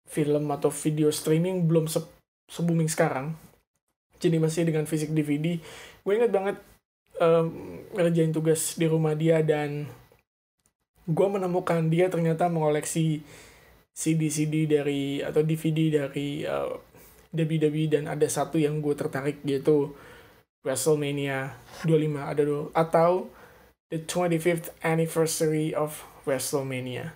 film 0.05 0.45
atau 0.53 0.69
video 0.69 1.09
streaming 1.09 1.65
belum 1.65 1.89
se, 1.89 2.05
se 2.45 2.61
booming 2.61 2.93
sekarang. 2.93 3.33
Jadi 4.21 4.37
masih 4.37 4.69
dengan 4.69 4.85
fisik 4.85 5.13
DVD 5.13 5.57
gue 6.05 6.13
inget 6.13 6.33
banget 6.33 6.57
um, 7.17 7.81
ngerjain 7.97 8.33
tugas 8.33 8.77
di 8.77 8.85
rumah 8.85 9.17
dia 9.17 9.41
dan 9.41 9.89
gue 11.09 11.29
menemukan 11.29 11.81
dia 11.89 12.13
ternyata 12.13 12.49
mengoleksi 12.49 13.25
CD-CD 13.95 14.67
dari 14.67 15.23
atau 15.23 15.47
DVD 15.47 16.03
dari 16.03 16.43
uh, 16.43 16.75
WWE 17.31 17.87
dan 17.87 18.11
ada 18.11 18.27
satu 18.27 18.59
yang 18.59 18.83
gue 18.83 18.95
tertarik 18.99 19.39
yaitu 19.47 19.95
WrestleMania 20.67 21.55
25 21.87 22.19
ada 22.19 22.43
do 22.43 22.75
atau 22.75 23.31
the 23.95 24.03
25th 24.03 24.75
anniversary 24.83 25.71
of 25.71 26.03
WrestleMania. 26.27 27.15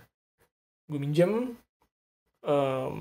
Gue 0.87 1.03
minjem 1.03 1.59
um, 2.47 2.97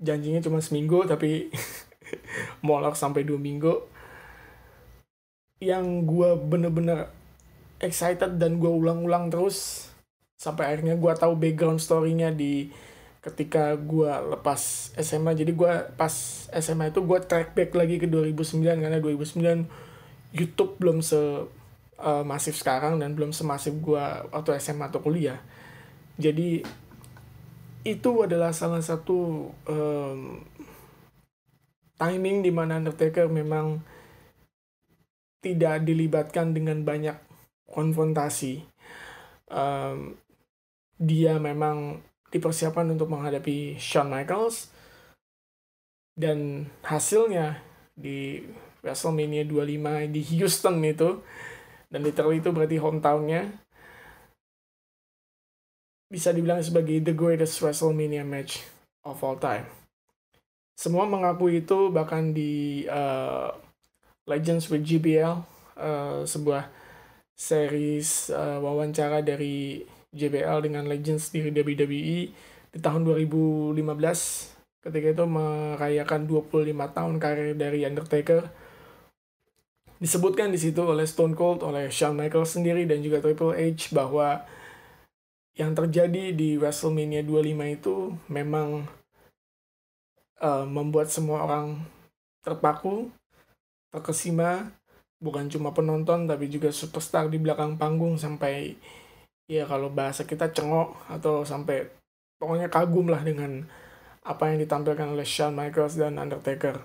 janjinya 0.00 0.40
cuma 0.40 0.64
seminggu 0.64 1.04
tapi 1.04 1.52
molok 2.66 2.96
sampai 2.96 3.28
dua 3.28 3.36
minggu. 3.36 3.84
Yang 5.60 5.86
gue 6.08 6.30
bener-bener 6.40 7.12
excited 7.84 8.40
dan 8.40 8.56
gue 8.56 8.70
ulang-ulang 8.70 9.28
terus 9.28 9.88
sampai 10.40 10.72
akhirnya 10.72 10.96
gue 10.96 11.12
tahu 11.16 11.34
background 11.36 11.80
story-nya 11.80 12.32
di 12.32 12.68
ketika 13.24 13.72
gue 13.80 14.12
lepas 14.36 14.92
SMA 15.00 15.32
jadi 15.32 15.56
gue 15.56 15.72
pas 15.96 16.12
SMA 16.52 16.92
itu 16.92 17.00
gue 17.00 17.18
track 17.24 17.56
back 17.56 17.72
lagi 17.72 17.96
ke 17.96 18.04
2009 18.04 18.84
karena 18.84 19.00
2009 19.00 19.64
YouTube 20.36 20.76
belum 20.76 21.00
se 21.00 21.16
uh, 21.16 22.24
masif 22.26 22.60
sekarang 22.60 23.00
dan 23.00 23.16
belum 23.16 23.32
semasif 23.32 23.72
gue 23.80 24.04
waktu 24.28 24.60
SMA 24.60 24.92
atau 24.92 25.00
kuliah. 25.00 25.40
Jadi 26.20 26.60
itu 27.84 28.10
adalah 28.20 28.52
salah 28.52 28.80
satu 28.80 29.50
um, 29.68 30.40
timing 31.96 32.44
di 32.44 32.50
mana 32.50 32.80
Undertaker 32.80 33.28
memang 33.28 33.80
tidak 35.44 35.84
dilibatkan 35.84 36.56
dengan 36.56 36.80
banyak 36.82 37.16
konfrontasi. 37.68 38.64
Um, 39.52 40.16
dia 40.96 41.36
memang 41.36 42.00
dipersiapkan 42.34 42.90
untuk 42.90 43.06
menghadapi 43.14 43.78
Shawn 43.78 44.10
Michaels 44.10 44.74
dan 46.18 46.66
hasilnya 46.82 47.62
di 47.94 48.42
WrestleMania 48.82 49.46
25 49.46 50.10
di 50.10 50.20
Houston 50.34 50.82
itu 50.82 51.22
dan 51.94 52.00
literally 52.02 52.42
itu 52.42 52.50
berarti 52.50 52.76
hometownnya 52.82 53.54
bisa 56.10 56.34
dibilang 56.34 56.58
sebagai 56.62 56.98
the 57.02 57.14
greatest 57.14 57.62
WrestleMania 57.62 58.26
match 58.26 58.62
of 59.06 59.22
all 59.22 59.38
time. 59.38 59.66
Semua 60.74 61.06
mengaku 61.06 61.54
itu 61.54 61.90
bahkan 61.94 62.34
di 62.34 62.82
uh, 62.90 63.54
Legends 64.26 64.66
with 64.70 64.82
GBL 64.82 65.42
uh, 65.78 66.26
sebuah 66.26 66.70
series 67.34 68.30
uh, 68.30 68.58
wawancara 68.62 69.22
dari 69.22 69.82
JBL 70.14 70.64
dengan 70.64 70.86
Legends 70.86 71.34
di 71.34 71.42
WWE 71.42 72.18
di 72.74 72.78
tahun 72.78 73.06
2015 73.06 73.76
ketika 74.84 75.08
itu 75.16 75.24
merayakan 75.24 76.28
25 76.28 76.96
tahun 76.96 77.14
karir 77.16 77.56
dari 77.56 77.82
Undertaker. 77.88 78.46
Disebutkan 79.98 80.52
di 80.52 80.60
situ 80.60 80.84
oleh 80.84 81.08
Stone 81.08 81.32
Cold, 81.32 81.64
oleh 81.64 81.88
Shawn 81.88 82.18
Michaels 82.18 82.60
sendiri 82.60 82.84
dan 82.84 83.00
juga 83.00 83.24
Triple 83.24 83.56
H 83.56 83.94
bahwa 83.96 84.44
yang 85.54 85.72
terjadi 85.72 86.34
di 86.34 86.58
WrestleMania 86.58 87.22
25 87.22 87.78
itu 87.78 87.96
memang 88.26 88.84
uh, 90.42 90.66
membuat 90.66 91.08
semua 91.08 91.46
orang 91.46 91.78
terpaku, 92.44 93.08
terkesima, 93.94 94.74
bukan 95.22 95.48
cuma 95.48 95.72
penonton 95.72 96.28
tapi 96.28 96.50
juga 96.52 96.68
superstar 96.68 97.32
di 97.32 97.40
belakang 97.40 97.80
panggung 97.80 98.20
sampai 98.20 98.76
ya 99.50 99.68
kalau 99.68 99.92
bahasa 99.92 100.24
kita 100.24 100.50
cengok 100.52 101.08
atau 101.08 101.44
sampai 101.44 101.84
pokoknya 102.40 102.72
kagum 102.72 103.12
lah 103.12 103.20
dengan 103.20 103.64
apa 104.24 104.48
yang 104.48 104.64
ditampilkan 104.64 105.12
oleh 105.12 105.26
Shawn 105.28 105.52
Michaels 105.52 106.00
dan 106.00 106.16
Undertaker. 106.16 106.80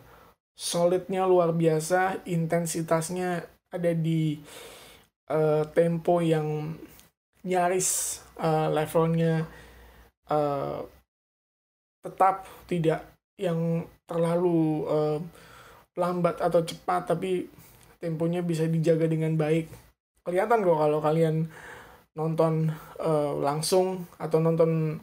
Solidnya 0.59 1.23
luar 1.23 1.55
biasa, 1.55 2.27
intensitasnya 2.27 3.47
ada 3.71 3.91
di 3.95 4.43
eh, 5.31 5.63
tempo 5.71 6.19
yang 6.19 6.75
nyaris 7.47 8.19
eh, 8.43 8.67
levelnya 8.67 9.47
eh, 10.27 10.79
tetap 12.03 12.43
tidak 12.67 13.15
yang 13.39 13.87
terlalu 14.03 14.83
eh, 14.87 15.19
lambat 15.95 16.43
atau 16.43 16.63
cepat 16.63 17.15
tapi 17.15 17.47
temponya 17.99 18.43
bisa 18.43 18.67
dijaga 18.67 19.07
dengan 19.07 19.35
baik 19.35 19.67
kelihatan 20.23 20.63
kok 20.63 20.79
kalau 20.79 20.99
kalian 21.03 21.47
nonton 22.19 22.75
eh, 22.99 23.33
langsung 23.39 24.03
atau 24.19 24.43
nonton 24.43 24.99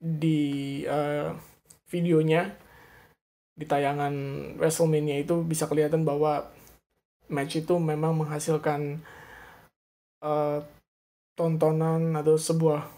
di 0.00 0.80
eh, 0.88 1.28
videonya 1.92 2.48
di 3.58 3.66
tayangan 3.66 4.14
WrestleMania 4.56 5.20
itu 5.20 5.44
bisa 5.44 5.68
kelihatan 5.68 6.08
bahwa 6.08 6.48
match 7.28 7.60
itu 7.60 7.76
memang 7.76 8.16
menghasilkan 8.16 9.04
eh, 10.24 10.58
tontonan 11.36 12.16
atau 12.16 12.40
sebuah 12.40 12.88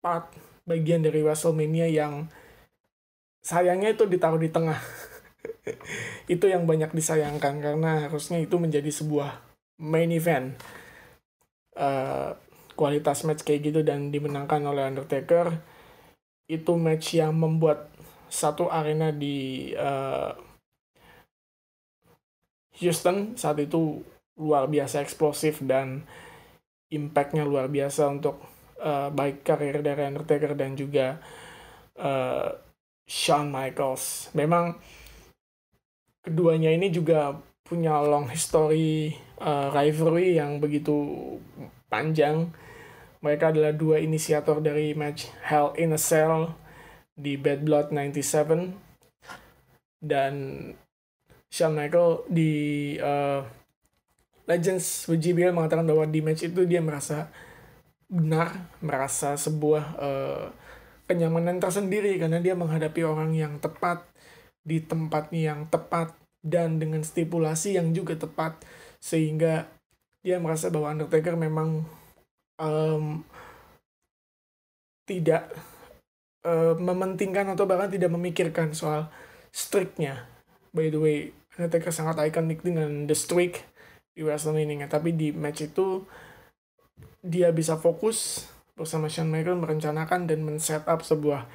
part 0.00 0.32
bagian 0.64 1.04
dari 1.04 1.20
WrestleMania 1.20 1.92
yang 1.92 2.26
sayangnya 3.44 3.94
itu 3.94 4.04
ditaruh 4.04 4.40
di 4.40 4.50
tengah. 4.50 4.76
itu 6.34 6.44
yang 6.50 6.66
banyak 6.68 6.92
disayangkan 6.92 7.62
karena 7.62 8.08
harusnya 8.08 8.42
itu 8.42 8.58
menjadi 8.58 8.90
sebuah 8.90 9.40
main 9.80 10.10
event. 10.10 10.58
Eh, 11.78 12.30
kualitas 12.78 13.26
match 13.26 13.42
kayak 13.42 13.74
gitu 13.74 13.80
dan 13.82 14.14
dimenangkan 14.14 14.62
oleh 14.62 14.86
Undertaker 14.86 15.58
itu 16.46 16.78
match 16.78 17.18
yang 17.18 17.34
membuat 17.34 17.90
satu 18.30 18.70
arena 18.70 19.10
di 19.10 19.68
eh, 19.74 20.30
Houston 22.78 23.34
saat 23.34 23.58
itu 23.58 23.98
luar 24.38 24.70
biasa 24.70 25.02
eksplosif 25.02 25.58
dan 25.66 26.06
impactnya 26.94 27.42
luar 27.42 27.66
biasa 27.66 28.06
untuk 28.08 28.38
eh, 28.78 29.10
baik 29.10 29.42
karir 29.42 29.82
dari 29.82 30.02
Undertaker 30.06 30.54
dan 30.54 30.78
juga 30.78 31.18
eh, 31.98 32.48
Shawn 33.08 33.50
Michaels. 33.50 34.30
Memang 34.38 34.78
keduanya 36.22 36.70
ini 36.70 36.92
juga 36.92 37.34
punya 37.66 38.00
long 38.00 38.30
history 38.30 39.12
eh, 39.42 39.68
rivalry 39.74 40.38
yang 40.38 40.62
begitu 40.62 40.94
panjang. 41.90 42.48
Mereka 43.18 43.50
adalah 43.50 43.74
dua 43.74 43.98
inisiator 43.98 44.62
dari 44.62 44.94
match 44.94 45.26
Hell 45.42 45.74
in 45.74 45.90
a 45.90 46.00
Cell 46.00 46.54
di 47.18 47.34
Bad 47.34 47.66
Blood 47.66 47.90
97 47.90 48.70
dan 49.98 50.34
Shawn 51.50 51.74
Michael 51.74 52.22
di 52.30 52.52
eh, 52.94 53.40
Legends 54.48 55.04
with 55.10 55.20
JBL 55.20 55.52
mengatakan 55.52 55.84
bahwa 55.84 56.06
di 56.06 56.22
match 56.22 56.46
itu 56.46 56.64
dia 56.64 56.78
merasa 56.80 57.28
benar, 58.08 58.70
merasa 58.80 59.34
sebuah 59.34 59.84
eh, 59.98 60.46
kenyamanan 61.10 61.58
tersendiri 61.58 62.16
karena 62.16 62.38
dia 62.38 62.54
menghadapi 62.54 63.02
orang 63.02 63.34
yang 63.34 63.58
tepat 63.58 64.06
di 64.62 64.84
tempatnya 64.84 65.56
yang 65.56 65.60
tepat 65.66 66.12
dan 66.44 66.78
dengan 66.78 67.00
stipulasi 67.02 67.80
yang 67.80 67.90
juga 67.96 68.14
tepat. 68.14 68.62
Sehingga 69.00 69.66
dia 70.22 70.36
merasa 70.38 70.68
bahwa 70.68 70.92
Undertaker 70.92 71.34
memang 71.34 71.88
em, 72.58 73.24
tidak 75.08 75.48
eh, 76.44 76.74
mementingkan 76.76 77.54
atau 77.56 77.64
bahkan 77.64 77.88
tidak 77.88 78.12
memikirkan 78.12 78.76
soal 78.76 79.08
streaknya. 79.50 80.28
By 80.74 80.92
the 80.92 81.00
way, 81.00 81.18
Undertaker 81.58 81.90
sangat 81.90 82.22
ikonik 82.22 82.62
dengan 82.62 83.10
the 83.10 83.16
streak 83.18 83.66
di 84.14 84.22
WrestleMania, 84.22 84.86
tapi 84.86 85.10
di 85.14 85.34
match 85.34 85.66
itu 85.66 86.06
dia 87.22 87.50
bisa 87.50 87.74
fokus 87.74 88.46
bersama 88.78 89.10
Shawn 89.10 89.26
Michaels 89.26 89.58
merencanakan 89.58 90.30
dan 90.30 90.46
men-set 90.46 90.86
up 90.86 91.02
sebuah 91.02 91.50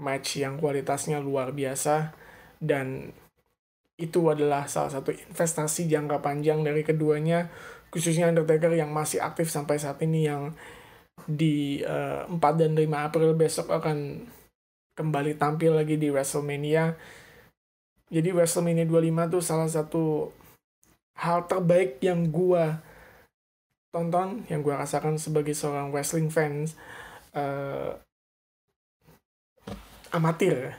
match 0.00 0.40
yang 0.40 0.56
kualitasnya 0.56 1.20
luar 1.20 1.52
biasa 1.52 2.16
dan 2.64 3.12
itu 4.00 4.24
adalah 4.32 4.64
salah 4.66 4.88
satu 4.88 5.12
investasi 5.12 5.86
jangka 5.86 6.24
panjang 6.24 6.64
dari 6.64 6.80
keduanya 6.80 7.52
khususnya 7.92 8.32
Undertaker 8.32 8.72
yang 8.72 8.88
masih 8.90 9.20
aktif 9.20 9.52
sampai 9.52 9.76
saat 9.76 10.00
ini 10.00 10.24
yang 10.24 10.56
di 11.28 11.84
eh, 11.84 12.24
4 12.24 12.40
dan 12.56 12.72
5 12.72 12.88
April 12.88 13.36
besok 13.36 13.68
akan 13.68 14.26
kembali 14.96 15.36
tampil 15.36 15.76
lagi 15.76 16.00
di 16.00 16.08
WrestleMania. 16.08 16.96
Jadi 18.12 18.28
WrestleMania 18.32 18.88
25 18.88 19.32
tuh 19.38 19.42
salah 19.44 19.68
satu 19.68 20.32
hal 21.20 21.44
terbaik 21.44 22.00
yang 22.00 22.32
gua 22.32 22.80
tonton 23.92 24.48
yang 24.48 24.64
gua 24.64 24.80
rasakan 24.80 25.20
sebagai 25.20 25.52
seorang 25.52 25.92
wrestling 25.92 26.32
fans 26.32 26.72
eh, 27.36 27.92
amatir 30.12 30.76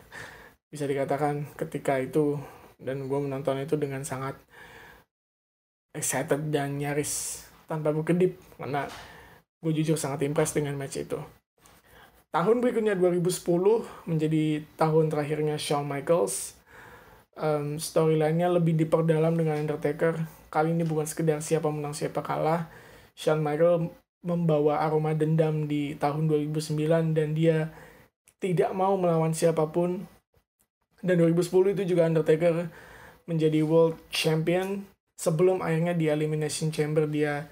bisa 0.69 0.89
dikatakan 0.89 1.53
ketika 1.53 2.01
itu 2.01 2.37
dan 2.81 3.05
gue 3.05 3.19
menonton 3.19 3.61
itu 3.61 3.77
dengan 3.77 4.01
sangat 4.01 4.37
excited 5.93 6.49
dan 6.49 6.81
nyaris 6.81 7.45
tanpa 7.69 7.93
berkedip 7.93 8.35
karena 8.57 8.89
gue 9.63 9.71
jujur 9.71 9.95
sangat 9.95 10.27
impress 10.27 10.51
dengan 10.51 10.75
match 10.75 10.99
itu. 10.99 11.21
Tahun 12.33 12.57
berikutnya 12.59 12.97
2010 12.97 14.09
menjadi 14.09 14.65
tahun 14.73 15.13
terakhirnya 15.13 15.55
Shawn 15.61 15.85
Michaels. 15.85 16.57
Um, 17.33 17.77
Storyline-nya 17.77 18.49
lebih 18.49 18.73
diperdalam 18.73 19.37
dengan 19.37 19.61
Undertaker. 19.61 20.25
Kali 20.49 20.73
ini 20.73 20.81
bukan 20.81 21.05
sekedar 21.05 21.45
siapa 21.45 21.69
menang 21.69 21.93
siapa 21.93 22.25
kalah. 22.25 22.73
Shawn 23.13 23.45
Michaels 23.45 23.93
membawa 24.25 24.81
aroma 24.81 25.13
dendam 25.13 25.69
di 25.69 25.93
tahun 25.93 26.25
2009 26.25 27.13
dan 27.13 27.37
dia 27.37 27.69
tidak 28.41 28.73
mau 28.73 28.97
melawan 28.97 29.37
siapa 29.37 29.69
pun. 29.69 30.09
Dan 31.05 31.21
2010 31.21 31.77
itu 31.77 31.93
juga 31.93 32.09
Undertaker 32.09 32.65
menjadi 33.29 33.61
World 33.61 33.99
Champion 34.09 34.89
sebelum 35.17 35.61
akhirnya 35.61 35.93
di 35.93 36.09
Elimination 36.09 36.73
Chamber 36.73 37.05
dia 37.07 37.47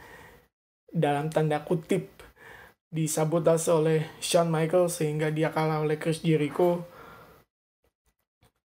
dalam 0.92 1.32
tanda 1.32 1.64
kutip 1.64 2.22
disabotase 2.92 3.72
oleh 3.72 4.00
Shawn 4.20 4.52
Michaels 4.52 5.00
sehingga 5.00 5.32
dia 5.32 5.50
kalah 5.56 5.80
oleh 5.80 5.96
Chris 5.96 6.20
Jericho. 6.20 6.84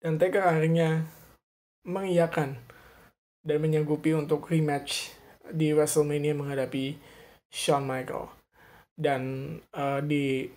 Dan 0.00 0.16
Taker 0.16 0.44
akhirnya 0.44 1.04
mengiyakan 1.84 2.56
dan 3.44 3.58
menyanggupi 3.60 4.16
untuk 4.16 4.48
rematch 4.48 5.12
di 5.52 5.76
WrestleMania 5.76 6.32
menghadapi 6.32 6.96
Shawn 7.52 7.84
Michaels. 7.84 8.32
Dan 8.96 9.54
eh, 9.60 10.00
di 10.00 10.48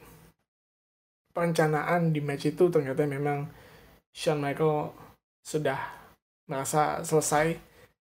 perencanaan 1.36 2.16
di 2.16 2.24
match 2.24 2.56
itu 2.56 2.72
ternyata 2.72 3.04
memang 3.04 3.52
Shawn 4.16 4.40
Michael 4.40 4.96
sudah 5.44 5.80
merasa 6.48 7.04
selesai 7.04 7.67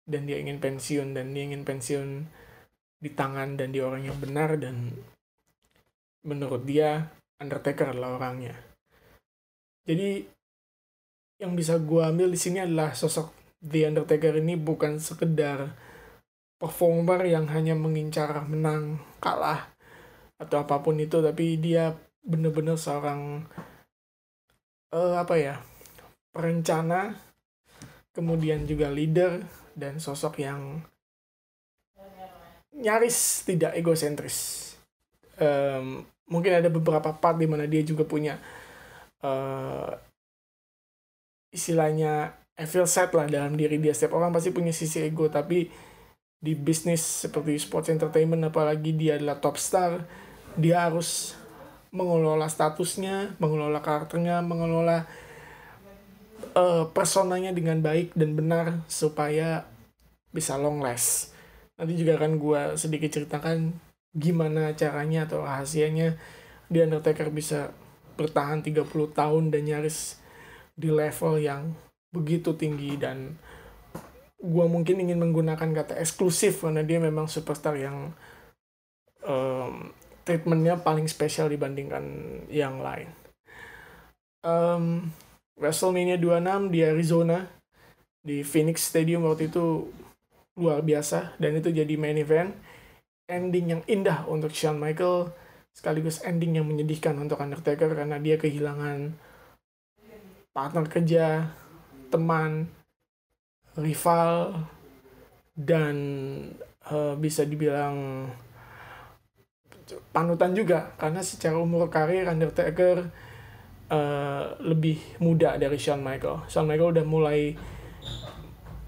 dan 0.06 0.24
dia 0.24 0.38
ingin 0.38 0.62
pensiun 0.62 1.12
dan 1.12 1.34
dia 1.34 1.42
ingin 1.50 1.66
pensiun 1.66 2.30
di 3.02 3.10
tangan 3.12 3.58
dan 3.58 3.74
di 3.74 3.82
orang 3.82 4.06
yang 4.06 4.16
benar 4.16 4.56
dan 4.56 4.94
menurut 6.24 6.64
dia 6.64 7.12
Undertaker 7.36 7.92
adalah 7.92 8.16
orangnya. 8.16 8.56
Jadi 9.84 10.24
yang 11.36 11.52
bisa 11.52 11.76
gue 11.76 12.00
ambil 12.00 12.32
di 12.32 12.40
sini 12.40 12.64
adalah 12.64 12.96
sosok 12.96 13.28
The 13.60 13.92
Undertaker 13.92 14.40
ini 14.40 14.56
bukan 14.56 14.96
sekedar 14.96 15.76
performer 16.56 17.28
yang 17.28 17.44
hanya 17.52 17.76
mengincar 17.76 18.32
menang 18.48 19.04
kalah 19.20 19.68
atau 20.40 20.64
apa 20.64 20.80
pun 20.80 20.96
itu 20.96 21.20
tapi 21.20 21.60
dia 21.60 21.92
benar-benar 22.24 22.80
seorang 22.80 23.44
eh, 24.96 25.14
apa 25.16 25.34
ya 25.36 25.60
perencana 26.32 27.16
kemudian 28.16 28.64
juga 28.64 28.88
leader 28.88 29.44
dan 29.76 30.00
sosok 30.00 30.40
yang 30.40 30.80
nyaris 32.72 33.44
tidak 33.44 33.76
egosentris. 33.76 34.72
Em, 35.36 36.00
mungkin 36.26 36.52
ada 36.56 36.72
beberapa 36.72 37.12
part 37.12 37.36
di 37.36 37.44
mana 37.44 37.68
dia 37.68 37.84
juga 37.84 38.08
punya 38.08 38.40
eh, 39.20 39.92
istilahnya 41.52 42.32
evil 42.56 42.88
side 42.88 43.12
lah 43.12 43.28
dalam 43.28 43.54
diri 43.56 43.76
dia. 43.76 43.92
Setiap 43.92 44.16
orang 44.16 44.32
pasti 44.32 44.52
punya 44.52 44.72
sisi 44.72 45.04
ego, 45.04 45.28
tapi 45.28 45.68
di 46.36 46.52
bisnis 46.52 47.00
seperti 47.00 47.56
sports 47.60 47.92
entertainment 47.92 48.48
apalagi 48.48 48.92
dia 48.92 49.16
adalah 49.20 49.40
top 49.40 49.56
star, 49.56 50.04
dia 50.56 50.88
harus 50.88 51.36
mengelola 51.92 52.48
statusnya, 52.48 53.36
mengelola 53.40 53.80
karakternya, 53.80 54.44
mengelola 54.44 55.08
eh, 56.56 56.84
personanya 56.90 57.52
dengan 57.52 57.84
baik 57.84 58.16
dan 58.16 58.32
benar 58.32 58.82
supaya 58.88 59.68
bisa 60.32 60.56
long 60.56 60.80
last. 60.80 61.36
Nanti 61.76 61.92
juga 62.00 62.16
akan 62.16 62.32
gue 62.40 62.62
sedikit 62.80 63.12
ceritakan 63.12 63.76
gimana 64.16 64.72
caranya 64.72 65.28
atau 65.28 65.44
rahasianya 65.44 66.16
The 66.72 66.88
Undertaker 66.88 67.28
bisa 67.28 67.76
bertahan 68.16 68.64
30 68.64 68.88
tahun 69.12 69.52
dan 69.52 69.62
nyaris 69.68 70.16
di 70.72 70.88
level 70.88 71.36
yang 71.40 71.76
begitu 72.10 72.56
tinggi 72.56 72.96
dan 72.96 73.36
gua 74.40 74.68
mungkin 74.68 75.00
ingin 75.00 75.20
menggunakan 75.20 75.68
kata 75.72 76.00
eksklusif 76.00 76.64
karena 76.64 76.80
dia 76.80 76.96
memang 76.96 77.28
superstar 77.28 77.76
yang 77.76 78.12
em, 79.24 79.92
treatmentnya 80.24 80.80
paling 80.80 81.08
spesial 81.08 81.52
dibandingkan 81.52 82.04
yang 82.48 82.80
lain. 82.80 83.08
Em, 84.44 85.12
WrestleMania 85.56 86.20
26 86.20 86.72
di 86.72 86.80
Arizona 86.84 87.38
di 88.20 88.44
Phoenix 88.44 88.84
Stadium 88.84 89.24
waktu 89.24 89.48
itu 89.48 89.88
luar 90.56 90.84
biasa 90.84 91.36
dan 91.40 91.56
itu 91.56 91.72
jadi 91.72 91.94
main 91.96 92.16
event. 92.20 92.52
Ending 93.26 93.66
yang 93.74 93.82
indah 93.90 94.22
untuk 94.30 94.54
Shawn 94.54 94.78
Michael 94.78 95.34
sekaligus 95.74 96.22
ending 96.22 96.56
yang 96.56 96.66
menyedihkan 96.68 97.18
untuk 97.18 97.42
Undertaker 97.42 97.92
karena 97.92 98.16
dia 98.22 98.38
kehilangan 98.38 99.12
partner 100.54 100.84
kerja, 100.88 101.52
teman, 102.08 102.70
rival 103.76 104.64
dan 105.52 105.96
eh, 106.88 107.14
bisa 107.20 107.44
dibilang 107.44 108.28
panutan 110.14 110.56
juga. 110.56 110.96
Karena 110.96 111.20
secara 111.20 111.60
umur 111.60 111.92
karir 111.92 112.24
Undertaker 112.24 113.25
eh, 113.90 114.44
lebih 114.62 114.98
muda 115.22 115.58
dari 115.58 115.78
Shawn 115.78 116.02
Michael. 116.02 116.46
Shawn 116.50 116.66
Michael 116.66 116.92
udah 117.00 117.06
mulai 117.06 117.56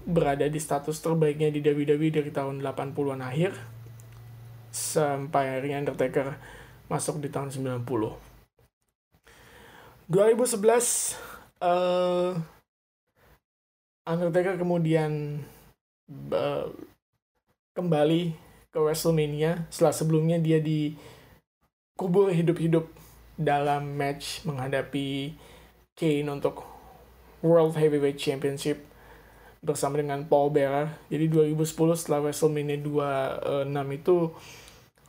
berada 0.09 0.49
di 0.49 0.57
status 0.57 0.97
terbaiknya 0.99 1.53
di 1.53 1.61
WWE 1.61 2.09
dari 2.09 2.31
tahun 2.33 2.65
80-an 2.65 3.21
akhir 3.21 3.53
sampai 4.73 5.57
akhirnya 5.57 5.85
Undertaker 5.85 6.37
masuk 6.89 7.21
di 7.21 7.29
tahun 7.29 7.53
90. 7.53 7.85
2011 10.09 11.29
eh 11.59 12.33
Undertaker 14.09 14.57
kemudian 14.57 15.37
eh, 16.09 16.67
kembali 17.77 18.21
ke 18.73 18.79
WrestleMania 18.81 19.69
setelah 19.69 19.93
sebelumnya 19.93 20.41
dia 20.41 20.57
dikubur 20.57 22.33
hidup-hidup 22.33 22.89
dalam 23.39 23.95
match 23.95 24.43
menghadapi 24.43 25.31
Kane 25.95 26.27
untuk 26.27 26.67
World 27.39 27.79
Heavyweight 27.79 28.19
Championship 28.19 28.83
bersama 29.63 29.95
dengan 30.03 30.27
Paul 30.27 30.51
Bearer. 30.51 30.91
Jadi 31.07 31.55
2010 31.55 31.95
setelah 31.95 32.27
WrestleMania 32.27 32.83
26 32.83 33.99
itu 33.99 34.17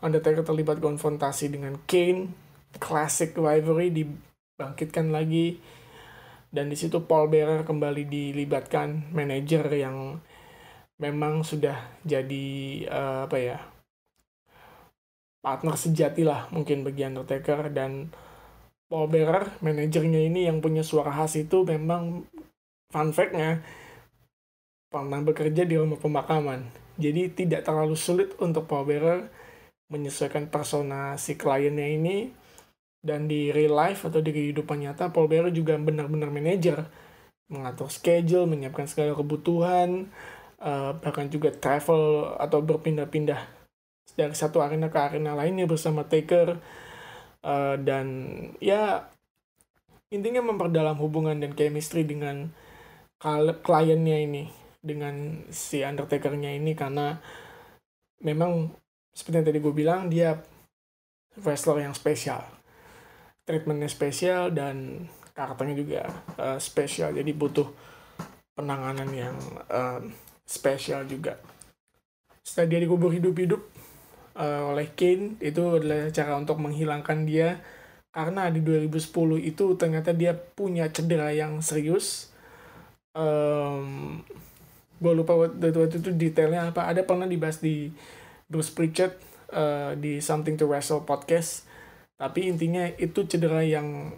Undertaker 0.00 0.46
terlibat 0.46 0.78
konfrontasi 0.80 1.52
dengan 1.52 1.76
Kane, 1.84 2.32
classic 2.78 3.36
rivalry 3.36 3.92
dibangkitkan 3.92 5.12
lagi 5.12 5.60
dan 6.50 6.66
di 6.66 6.74
situ 6.74 7.06
Paul 7.06 7.30
Bearer 7.30 7.62
kembali 7.62 8.10
dilibatkan 8.10 9.14
manajer 9.14 9.70
yang 9.70 10.18
memang 10.98 11.46
sudah 11.46 11.78
jadi 12.02 12.46
eh, 12.90 13.18
apa 13.30 13.36
ya 13.38 13.58
partner 15.40 15.74
sejati 15.76 16.22
lah 16.24 16.48
mungkin 16.52 16.84
bagi 16.84 17.04
Undertaker 17.04 17.72
dan 17.72 18.12
Paul 18.90 19.08
Bearer 19.08 19.48
manajernya 19.64 20.20
ini 20.28 20.50
yang 20.50 20.60
punya 20.60 20.84
suara 20.84 21.14
khas 21.14 21.40
itu 21.40 21.64
memang 21.64 22.28
fun 22.90 23.10
fact-nya 23.14 23.62
pernah 24.90 25.22
bekerja 25.22 25.62
di 25.62 25.78
rumah 25.78 25.96
pemakaman. 25.96 26.66
Jadi 26.98 27.30
tidak 27.32 27.64
terlalu 27.64 27.94
sulit 27.94 28.34
untuk 28.42 28.66
Paul 28.66 28.84
Bearer 28.90 29.30
menyesuaikan 29.88 30.50
persona 30.50 31.14
si 31.16 31.38
kliennya 31.38 31.86
ini 31.86 32.16
dan 33.00 33.30
di 33.30 33.48
real 33.54 33.78
life 33.78 34.04
atau 34.04 34.20
di 34.20 34.34
kehidupan 34.34 34.84
nyata 34.84 35.08
Paul 35.08 35.30
Bearer 35.30 35.54
juga 35.54 35.78
benar-benar 35.80 36.28
manajer 36.28 36.84
mengatur 37.50 37.90
schedule 37.90 38.46
menyiapkan 38.46 38.86
segala 38.86 39.16
kebutuhan 39.16 40.06
eh, 40.62 40.90
bahkan 41.00 41.26
juga 41.32 41.50
travel 41.50 42.36
atau 42.38 42.58
berpindah-pindah 42.62 43.59
dari 44.14 44.34
satu 44.34 44.62
arena 44.64 44.90
ke 44.90 44.98
arena 44.98 45.34
lainnya 45.34 45.66
bersama 45.66 46.06
Taker 46.06 46.58
Eh, 47.40 47.76
dan 47.80 48.06
ya 48.60 49.08
intinya 50.12 50.44
memperdalam 50.44 51.00
hubungan 51.00 51.40
dan 51.40 51.56
chemistry 51.56 52.04
dengan 52.04 52.52
kliennya 53.64 54.16
ini 54.20 54.44
dengan 54.80 55.44
si 55.52 55.84
Undertaker-nya 55.84 56.56
ini 56.56 56.72
karena 56.72 57.20
memang 58.24 58.72
seperti 59.12 59.36
yang 59.40 59.48
tadi 59.48 59.60
gue 59.60 59.74
bilang 59.76 60.00
dia 60.12 60.36
wrestler 61.40 61.84
yang 61.84 61.96
spesial. 61.96 62.44
Treatmentnya 63.48 63.88
spesial 63.88 64.52
dan 64.52 65.08
karakternya 65.32 65.76
juga 65.80 66.00
eh, 66.36 66.58
spesial. 66.60 67.16
Jadi 67.16 67.32
butuh 67.32 67.68
penanganan 68.52 69.08
yang 69.16 69.36
eh, 69.64 70.00
spesial 70.44 71.08
juga. 71.08 71.40
Setelah 72.44 72.68
dia 72.68 72.80
dikubur 72.84 73.16
hidup-hidup 73.16 73.79
eh, 74.36 74.62
oleh 74.62 74.86
Kane 74.94 75.38
itu 75.42 75.62
adalah 75.80 76.10
cara 76.12 76.32
untuk 76.38 76.58
menghilangkan 76.62 77.26
dia. 77.26 77.58
Karena 78.10 78.50
di 78.50 78.58
2010 78.62 79.38
itu 79.38 79.64
ternyata 79.78 80.10
dia 80.10 80.34
punya 80.34 80.90
cedera 80.90 81.30
yang 81.30 81.62
serius. 81.62 82.34
Em, 83.14 84.18
gue 84.98 85.12
lupa 85.14 85.34
waktu, 85.38 85.70
waktu 85.70 85.96
itu 86.02 86.10
detailnya 86.14 86.70
apa. 86.74 86.90
Ada 86.90 87.06
pernah 87.06 87.26
dibahas 87.30 87.62
di 87.62 87.90
Bruce 88.50 88.74
Pritchard 88.74 89.14
eh, 89.54 89.94
di 89.98 90.18
Something 90.18 90.58
to 90.58 90.66
Wrestle 90.66 91.06
podcast. 91.06 91.66
Tapi 92.18 92.50
intinya 92.50 92.84
itu 92.98 93.24
cedera 93.24 93.62
yang 93.64 94.12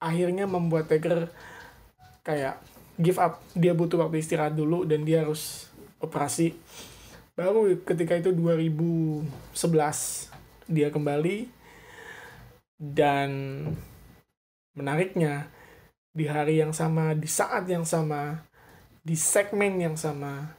akhirnya 0.00 0.48
membuat 0.48 0.88
Taker 0.88 1.28
kayak 2.24 2.58
give 2.96 3.20
up. 3.20 3.44
Dia 3.52 3.76
butuh 3.76 4.00
waktu 4.00 4.24
istirahat 4.24 4.56
dulu 4.56 4.88
dan 4.88 5.04
dia 5.04 5.22
harus 5.22 5.68
operasi 6.00 6.56
baru 7.34 7.74
ketika 7.82 8.14
itu 8.14 8.30
2011 8.30 9.26
dia 10.70 10.88
kembali 10.94 11.50
dan 12.78 13.30
menariknya 14.78 15.50
di 16.14 16.30
hari 16.30 16.62
yang 16.62 16.70
sama 16.70 17.10
di 17.18 17.26
saat 17.26 17.66
yang 17.66 17.82
sama 17.82 18.46
di 19.02 19.18
segmen 19.18 19.82
yang 19.82 19.98
sama 19.98 20.54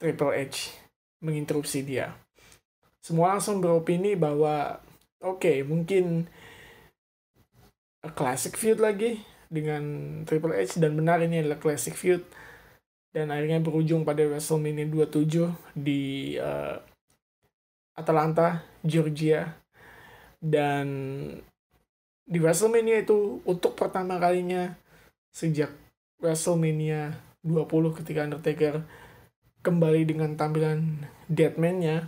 Triple 0.00 0.32
H 0.32 0.72
menginterupsi 1.20 1.84
dia. 1.84 2.16
Semua 3.04 3.36
langsung 3.36 3.60
beropini 3.60 4.16
bahwa 4.16 4.80
oke 5.20 5.60
mungkin 5.68 6.24
a 8.00 8.10
classic 8.16 8.56
feud 8.56 8.80
lagi 8.80 9.20
dengan 9.52 9.82
Triple 10.24 10.56
H 10.56 10.80
dan 10.80 10.96
benar 10.96 11.20
ini 11.20 11.44
adalah 11.44 11.60
classic 11.60 11.92
feud 11.92 12.24
dan 13.18 13.34
akhirnya 13.34 13.58
berujung 13.58 14.06
pada 14.06 14.22
WrestleMania 14.22 14.86
27 14.86 15.50
di 15.74 16.38
eh, 16.38 16.78
Atlanta, 17.98 18.62
Georgia. 18.86 19.58
Dan 20.38 20.86
di 22.22 22.38
WrestleMania 22.38 23.02
itu 23.02 23.42
untuk 23.42 23.74
pertama 23.74 24.22
kalinya 24.22 24.78
sejak 25.34 25.74
WrestleMania 26.22 27.18
20 27.42 27.98
ketika 27.98 28.22
Undertaker 28.22 28.86
kembali 29.66 30.06
dengan 30.06 30.38
tampilan 30.38 31.02
Deadman-nya 31.26 32.06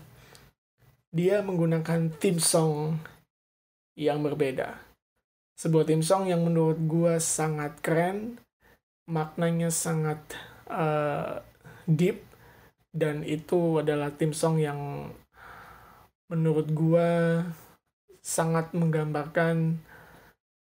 dia 1.11 1.42
menggunakan 1.42 2.14
theme 2.23 2.38
song 2.38 3.03
yang 3.99 4.23
berbeda. 4.23 4.79
Sebuah 5.59 5.90
theme 5.90 6.07
song 6.07 6.31
yang 6.31 6.46
menurut 6.46 6.79
gua 6.87 7.18
sangat 7.18 7.83
keren 7.83 8.38
maknanya 9.11 9.75
sangat 9.75 10.23
uh, 10.71 11.43
deep 11.91 12.23
dan 12.91 13.23
itu 13.27 13.83
adalah 13.83 14.15
theme 14.15 14.35
song 14.35 14.59
yang 14.59 15.11
menurut 16.31 16.71
gua 16.71 17.43
sangat 18.23 18.71
menggambarkan 18.77 19.83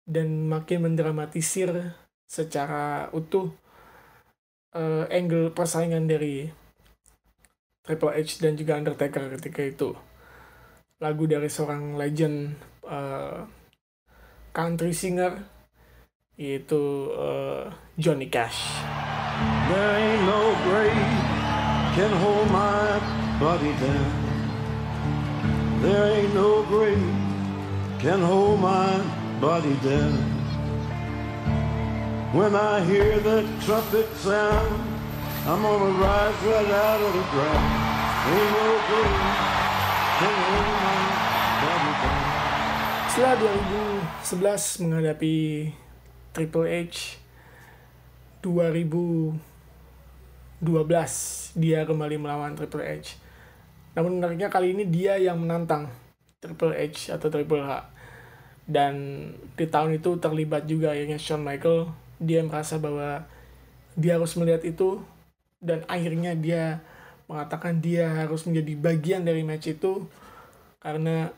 dan 0.06 0.46
makin 0.46 0.86
mendramatisir 0.86 1.94
secara 2.30 3.10
utuh 3.10 3.50
eh, 4.74 5.04
angle 5.10 5.50
persaingan 5.50 6.06
dari 6.06 6.46
Triple 7.82 8.14
H 8.14 8.42
dan 8.42 8.54
juga 8.54 8.78
Undertaker 8.78 9.30
ketika 9.38 9.62
itu 9.66 9.90
lagu 11.02 11.26
dari 11.26 11.50
seorang 11.50 11.98
legend 11.98 12.54
eh, 12.86 13.40
country 14.54 14.94
singer 14.94 15.42
yaitu 16.38 17.10
eh, 17.16 17.64
Johnny 17.98 18.28
Cash. 18.30 18.60
There 19.68 19.98
ain't 19.98 20.22
no 20.22 20.54
grave 20.64 21.10
can 21.96 22.12
hold 22.22 22.50
my 22.50 23.00
body 23.40 23.72
down. 23.82 24.12
There 25.82 26.12
ain't 26.12 26.34
no 26.34 26.62
grave 26.64 27.14
can 27.98 28.20
hold 28.20 28.60
my 28.60 29.00
body 29.40 29.74
down. 29.82 30.12
When 32.32 32.54
I 32.54 32.84
hear 32.84 33.18
the 33.20 33.48
trumpet 33.64 34.08
sound, 34.16 34.70
I'm 35.46 35.62
gonna 35.62 35.92
rise 35.98 36.38
right 36.44 36.70
out 36.70 37.00
of 37.00 37.12
the 37.16 37.24
ground. 37.32 37.66
Ain't 38.32 38.52
no 38.56 38.68
grave 38.88 39.24
can 40.18 40.34
hold 40.46 40.68
my 40.84 41.00
body 41.64 41.92
down. 42.02 42.24
Setelah 43.16 43.56
2011 44.20 44.84
menghadapi 44.84 45.36
Triple 46.36 46.68
H 46.68 47.25
2012 48.46 49.34
dia 51.58 51.82
kembali 51.82 52.16
melawan 52.22 52.54
Triple 52.54 52.86
H. 52.86 53.18
Namun 53.98 54.22
menariknya 54.22 54.46
kali 54.46 54.70
ini 54.70 54.86
dia 54.86 55.18
yang 55.18 55.42
menantang 55.42 55.90
Triple 56.38 56.78
H 56.78 57.10
atau 57.10 57.26
Triple 57.26 57.66
H. 57.66 57.90
Dan 58.66 58.94
di 59.58 59.66
tahun 59.66 59.98
itu 59.98 60.22
terlibat 60.22 60.70
juga 60.70 60.94
akhirnya 60.94 61.18
Shawn 61.18 61.42
Michael. 61.42 61.90
Dia 62.22 62.46
merasa 62.46 62.78
bahwa 62.78 63.26
dia 63.98 64.14
harus 64.14 64.38
melihat 64.38 64.62
itu 64.62 65.02
dan 65.58 65.82
akhirnya 65.90 66.38
dia 66.38 66.84
mengatakan 67.26 67.82
dia 67.82 68.06
harus 68.06 68.46
menjadi 68.46 68.72
bagian 68.78 69.26
dari 69.26 69.42
match 69.42 69.74
itu 69.74 70.06
karena 70.78 71.34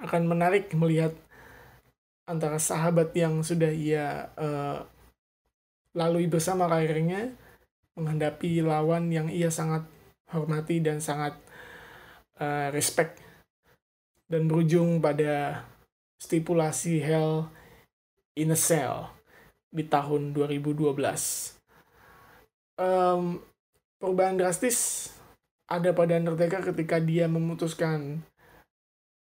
akan 0.00 0.22
menarik 0.24 0.72
melihat 0.72 1.12
antara 2.24 2.56
sahabat 2.56 3.12
yang 3.12 3.44
sudah 3.44 3.68
ia 3.68 4.32
eh, 4.38 4.80
lalui 5.96 6.30
bersama 6.30 6.70
karirnya 6.70 7.34
menghadapi 7.98 8.62
lawan 8.62 9.10
yang 9.10 9.26
ia 9.28 9.50
sangat 9.50 9.84
hormati 10.30 10.78
dan 10.78 11.02
sangat 11.02 11.34
eh, 12.38 12.70
respect 12.70 13.18
dan 14.30 14.46
berujung 14.46 15.02
pada 15.02 15.66
stipulasi 16.22 17.02
Hell 17.02 17.50
in 18.38 18.54
a 18.54 18.58
Cell 18.58 19.10
di 19.74 19.82
tahun 19.82 20.30
2012. 20.30 20.94
Em, 22.78 23.22
perubahan 23.98 24.38
drastis 24.38 25.10
ada 25.66 25.90
pada 25.90 26.18
Undertaker 26.18 26.70
ketika 26.74 27.02
dia 27.02 27.26
memutuskan 27.26 28.22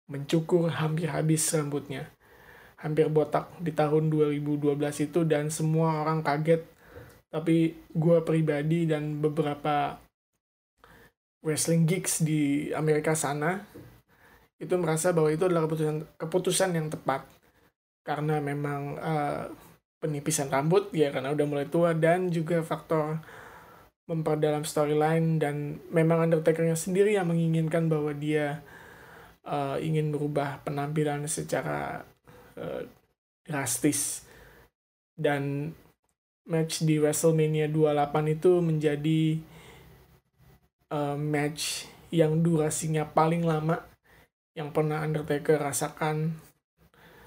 mencukur 0.06 0.70
hampir 0.70 1.10
habis 1.10 1.46
rambutnya. 1.54 2.10
Hampir 2.76 3.08
botak 3.08 3.48
di 3.60 3.72
tahun 3.72 4.12
2012 4.12 4.76
itu 5.00 5.20
dan 5.24 5.48
semua 5.48 6.04
orang 6.04 6.20
kaget. 6.20 6.64
Tapi 7.32 7.72
gue 7.92 8.18
pribadi 8.22 8.84
dan 8.84 9.20
beberapa 9.20 9.96
wrestling 11.46 11.86
geeks 11.86 12.26
di 12.26 12.74
Amerika 12.74 13.14
sana 13.14 13.62
itu 14.58 14.74
merasa 14.80 15.12
bahwa 15.12 15.30
itu 15.30 15.46
adalah 15.46 15.68
keputusan 15.68 16.16
keputusan 16.16 16.70
yang 16.74 16.88
tepat 16.88 17.28
karena 18.02 18.42
memang 18.42 18.96
eh, 18.98 19.44
penipisan 20.00 20.48
rambut 20.48 20.90
ya 20.90 21.14
karena 21.14 21.30
udah 21.36 21.46
mulai 21.46 21.66
tua 21.68 21.92
dan 21.92 22.32
juga 22.32 22.62
faktor 22.66 23.20
memperdalam 24.06 24.62
storyline 24.62 25.42
dan 25.42 25.82
memang 25.90 26.30
Undertaker-nya 26.30 26.78
sendiri 26.78 27.18
yang 27.18 27.28
menginginkan 27.28 27.86
bahwa 27.90 28.10
dia 28.16 28.64
eh, 29.44 29.76
ingin 29.84 30.10
merubah 30.10 30.64
penampilan 30.64 31.28
secara 31.28 32.06
eh, 32.56 32.84
drastis 33.46 34.26
dan 35.16 35.72
match 36.46 36.82
di 36.82 36.98
WrestleMania 36.98 37.70
28 37.70 38.36
itu 38.36 38.52
menjadi 38.60 39.22
eh, 40.92 41.16
match 41.18 41.88
yang 42.10 42.40
durasinya 42.40 43.04
paling 43.06 43.42
lama 43.44 43.82
yang 44.56 44.72
pernah 44.72 45.04
Undertaker 45.04 45.60
rasakan 45.60 46.32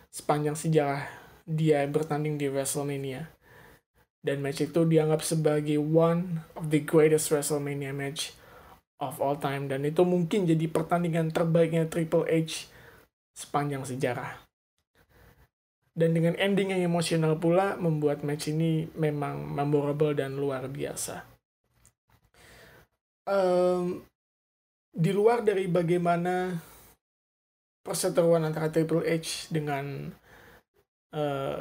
sepanjang 0.10 0.58
sejarah 0.58 1.06
dia 1.46 1.86
bertanding 1.86 2.38
di 2.42 2.50
WrestleMania. 2.50 3.30
Dan 4.20 4.44
match 4.44 4.66
itu 4.66 4.84
dianggap 4.84 5.24
sebagai 5.24 5.80
one 5.80 6.44
of 6.58 6.68
the 6.74 6.84
greatest 6.84 7.32
WrestleMania 7.32 7.96
match 7.96 8.36
of 9.00 9.18
all 9.24 9.40
time. 9.40 9.72
Dan 9.72 9.88
itu 9.88 10.04
mungkin 10.04 10.44
jadi 10.44 10.68
pertandingan 10.68 11.32
terbaiknya 11.32 11.88
Triple 11.88 12.28
H 12.28 12.68
sepanjang 13.32 13.88
sejarah. 13.88 14.49
Dan 15.94 16.16
dengan 16.16 16.38
ending 16.40 16.72
yang 16.72 16.86
emosional 16.86 17.38
pula 17.38 17.76
membuat 17.76 18.24
match 18.24 18.54
ini 18.54 18.88
memang 18.96 19.44
memorable 19.44 20.16
dan 20.16 20.38
luar 20.38 20.70
biasa. 20.70 21.26
Em, 23.30 24.02
di 24.90 25.12
luar 25.14 25.46
dari 25.46 25.70
bagaimana 25.70 26.58
perseteruan 27.86 28.42
antara 28.46 28.74
Triple 28.74 29.06
H 29.06 29.54
dengan 29.54 30.14
eh, 31.14 31.60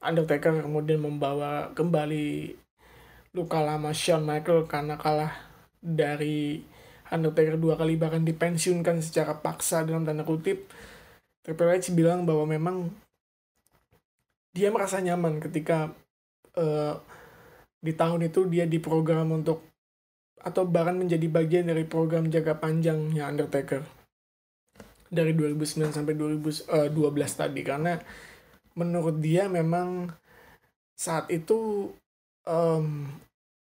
Undertaker 0.00 0.64
kemudian 0.64 1.02
membawa 1.02 1.74
kembali 1.76 2.56
luka 3.36 3.60
lama 3.60 3.92
Shawn 3.92 4.24
Michael 4.24 4.64
karena 4.64 4.96
kalah 4.96 5.34
dari 5.78 6.64
Undertaker 7.10 7.60
dua 7.60 7.74
kali 7.76 8.00
bahkan 8.00 8.24
dipensiunkan 8.24 9.02
secara 9.04 9.36
paksa 9.38 9.84
dalam 9.84 10.06
tanda 10.08 10.24
kutip 10.24 10.70
Triple 11.44 11.74
H 11.74 11.92
bilang 11.92 12.24
bahwa 12.24 12.48
memang 12.48 12.76
dia 14.50 14.68
merasa 14.74 14.98
nyaman 14.98 15.38
ketika 15.38 15.94
eh, 16.58 16.94
di 17.80 17.92
tahun 17.96 18.28
itu 18.28 18.44
dia 18.50 18.68
diprogram 18.68 19.32
untuk 19.32 19.64
atau 20.40 20.64
bahkan 20.64 20.96
menjadi 20.96 21.28
bagian 21.28 21.68
dari 21.68 21.84
program 21.84 22.28
jaga 22.32 22.56
panjangnya 22.56 23.28
Undertaker. 23.28 23.84
Dari 25.10 25.34
2009 25.34 25.90
sampai 25.90 26.14
2012 26.16 26.70
tadi. 27.34 27.60
Karena 27.66 27.98
menurut 28.78 29.20
dia 29.20 29.50
memang 29.50 30.08
saat 30.96 31.28
itu 31.28 31.90
em, 32.46 33.10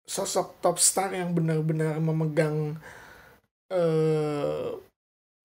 sosok 0.04 0.60
top 0.60 0.76
star 0.76 1.12
yang 1.16 1.32
benar-benar 1.32 1.96
memegang 2.02 2.76
eh, 3.72 4.68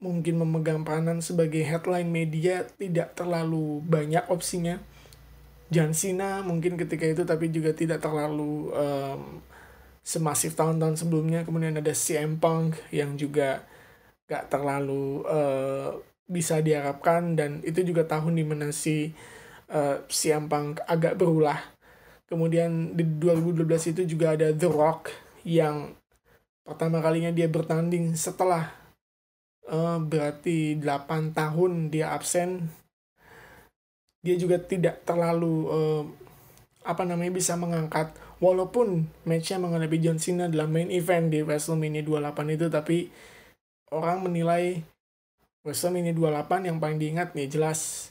mungkin 0.01 0.35
memegang 0.41 0.81
peranan 0.81 1.21
sebagai 1.21 1.61
headline 1.61 2.09
media 2.09 2.65
tidak 2.75 3.13
terlalu 3.13 3.79
banyak 3.85 4.25
opsinya 4.33 4.81
John 5.71 5.95
Cena 5.95 6.43
mungkin 6.43 6.75
ketika 6.75 7.07
itu 7.07 7.23
tapi 7.23 7.47
juga 7.47 7.71
tidak 7.71 8.03
terlalu 8.03 8.75
em, 8.75 9.39
semasif 10.03 10.53
tahun-tahun 10.59 10.99
sebelumnya. 10.99 11.47
Kemudian 11.47 11.79
ada 11.79 11.95
CM 11.95 12.35
Punk 12.37 12.75
yang 12.91 13.15
juga 13.15 13.63
gak 14.27 14.51
terlalu 14.51 15.23
eh, 15.31 15.89
bisa 16.27 16.59
diharapkan. 16.59 17.39
Dan 17.39 17.63
itu 17.63 17.87
juga 17.87 18.03
tahun 18.03 18.35
di 18.35 18.43
mana 18.43 18.75
si 18.75 19.15
eh, 19.71 19.97
CM 20.11 20.51
Punk 20.51 20.83
agak 20.83 21.15
berulah. 21.15 21.63
Kemudian 22.27 22.91
di 22.95 23.07
2012 23.07 23.95
itu 23.95 24.01
juga 24.17 24.35
ada 24.35 24.51
The 24.51 24.67
Rock 24.67 25.11
yang 25.47 25.95
pertama 26.67 26.99
kalinya 26.99 27.31
dia 27.31 27.47
bertanding 27.47 28.11
setelah 28.19 28.75
eh, 29.71 29.97
berarti 30.03 30.75
8 30.75 31.31
tahun 31.31 31.87
dia 31.87 32.11
absen 32.11 32.80
dia 34.21 34.35
juga 34.37 34.61
tidak 34.61 35.01
terlalu 35.05 35.69
eh, 35.69 36.03
apa 36.85 37.03
namanya 37.05 37.33
bisa 37.33 37.57
mengangkat. 37.57 38.13
Walaupun 38.41 39.05
matchnya 39.25 39.61
menghadapi 39.61 40.01
John 40.01 40.17
Cena 40.17 40.49
dalam 40.49 40.73
main 40.73 40.89
event 40.89 41.29
di 41.29 41.45
WrestleMania 41.45 42.01
28 42.01 42.57
itu 42.57 42.67
tapi 42.73 42.97
orang 43.93 44.25
menilai 44.25 44.81
WrestleMania 45.61 46.17
28 46.17 46.65
yang 46.65 46.81
paling 46.81 46.97
diingat 46.97 47.37
nih 47.37 47.45
jelas 47.45 48.09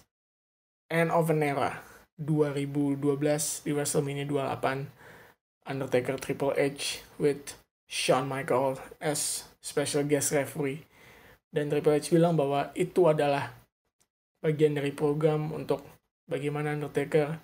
End 0.87 1.11
of 1.11 1.35
an 1.35 1.43
Era 1.43 1.83
2012 2.19 3.67
di 3.67 3.71
WrestleMania 3.75 4.27
28 4.27 5.67
Undertaker 5.67 6.17
Triple 6.19 6.55
H 6.55 7.03
with 7.19 7.59
Shawn 7.91 8.31
Michaels 8.31 8.79
as 9.03 9.51
special 9.59 10.07
guest 10.07 10.31
referee. 10.31 10.87
Dan 11.51 11.75
Triple 11.75 11.99
H 11.99 12.15
bilang 12.15 12.39
bahwa 12.39 12.71
itu 12.79 13.11
adalah 13.11 13.51
bagian 14.39 14.79
dari 14.79 14.95
program 14.95 15.51
untuk 15.51 15.83
bagaimana 16.31 16.79
Undertaker 16.79 17.43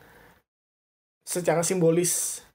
secara 1.26 1.66
simbolis 1.66 2.46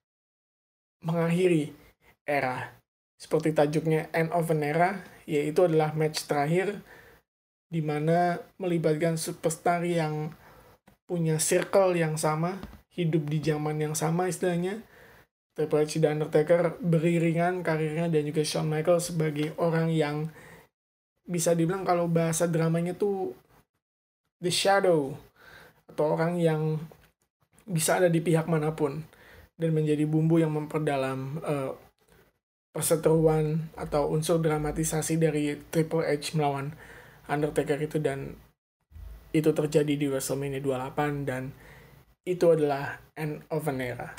mengakhiri 1.03 1.75
era 2.23 2.71
seperti 3.19 3.53
tajuknya 3.53 4.07
End 4.15 4.31
of 4.33 4.49
an 4.49 4.63
Era 4.63 5.03
yaitu 5.29 5.67
adalah 5.67 5.93
match 5.93 6.25
terakhir 6.25 6.81
di 7.71 7.79
mana 7.79 8.41
melibatkan 8.59 9.15
superstar 9.15 9.85
yang 9.87 10.35
punya 11.07 11.39
circle 11.39 11.95
yang 11.95 12.19
sama, 12.19 12.59
hidup 12.91 13.27
di 13.31 13.39
zaman 13.39 13.79
yang 13.79 13.95
sama 13.95 14.27
istilahnya. 14.27 14.83
Triple 15.55 15.83
H 15.83 15.99
dan 15.99 16.19
Undertaker 16.19 16.79
beriringan 16.79 17.59
karirnya 17.63 18.07
dan 18.07 18.23
juga 18.23 18.43
Shawn 18.43 18.71
Michaels 18.71 19.11
sebagai 19.11 19.51
orang 19.59 19.91
yang 19.91 20.31
bisa 21.27 21.51
dibilang 21.51 21.83
kalau 21.83 22.07
bahasa 22.07 22.47
dramanya 22.47 22.95
tuh 22.95 23.35
the 24.39 24.51
shadow 24.51 25.15
atau 25.91 26.15
orang 26.15 26.39
yang 26.39 26.80
bisa 27.67 27.99
ada 27.99 28.08
di 28.08 28.23
pihak 28.23 28.47
mana 28.47 28.73
pun 28.73 29.04
dan 29.60 29.75
menjadi 29.75 30.08
bumbu 30.08 30.39
yang 30.39 30.56
memperdalam 30.56 31.43
eh, 31.43 31.71
perseteruan 32.71 33.67
atau 33.75 34.08
unsur 34.10 34.39
dramatisasi 34.39 35.19
dari 35.19 35.60
Triple 35.69 36.08
H 36.08 36.34
melawan 36.39 36.71
Undertaker 37.27 37.77
itu 37.84 37.99
dan 37.99 38.39
itu 39.32 39.51
terjadi 39.51 39.93
di 39.95 40.08
WrestleMania 40.08 40.60
28 40.60 41.27
dan 41.27 41.51
itu 42.27 42.45
adalah 42.51 42.99
end 43.15 43.43
of 43.47 43.67
an 43.67 43.80
era 43.80 44.12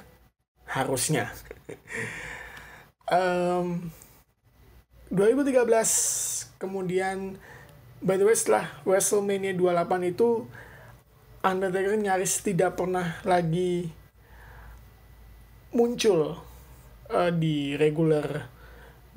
harusnya. 0.68 1.32
Em, 3.12 3.92
2013 5.12 5.68
kemudian 6.56 7.36
by 8.00 8.16
the 8.16 8.24
way 8.24 8.32
setelah 8.32 8.72
WrestleMania 8.88 9.52
28 9.52 10.16
itu 10.16 10.48
Undertaker 11.42 11.98
nyaris 11.98 12.38
tidak 12.46 12.78
pernah 12.78 13.18
lagi 13.26 13.90
muncul 15.74 16.38
eh, 17.10 17.34
di 17.34 17.74
regular 17.74 18.46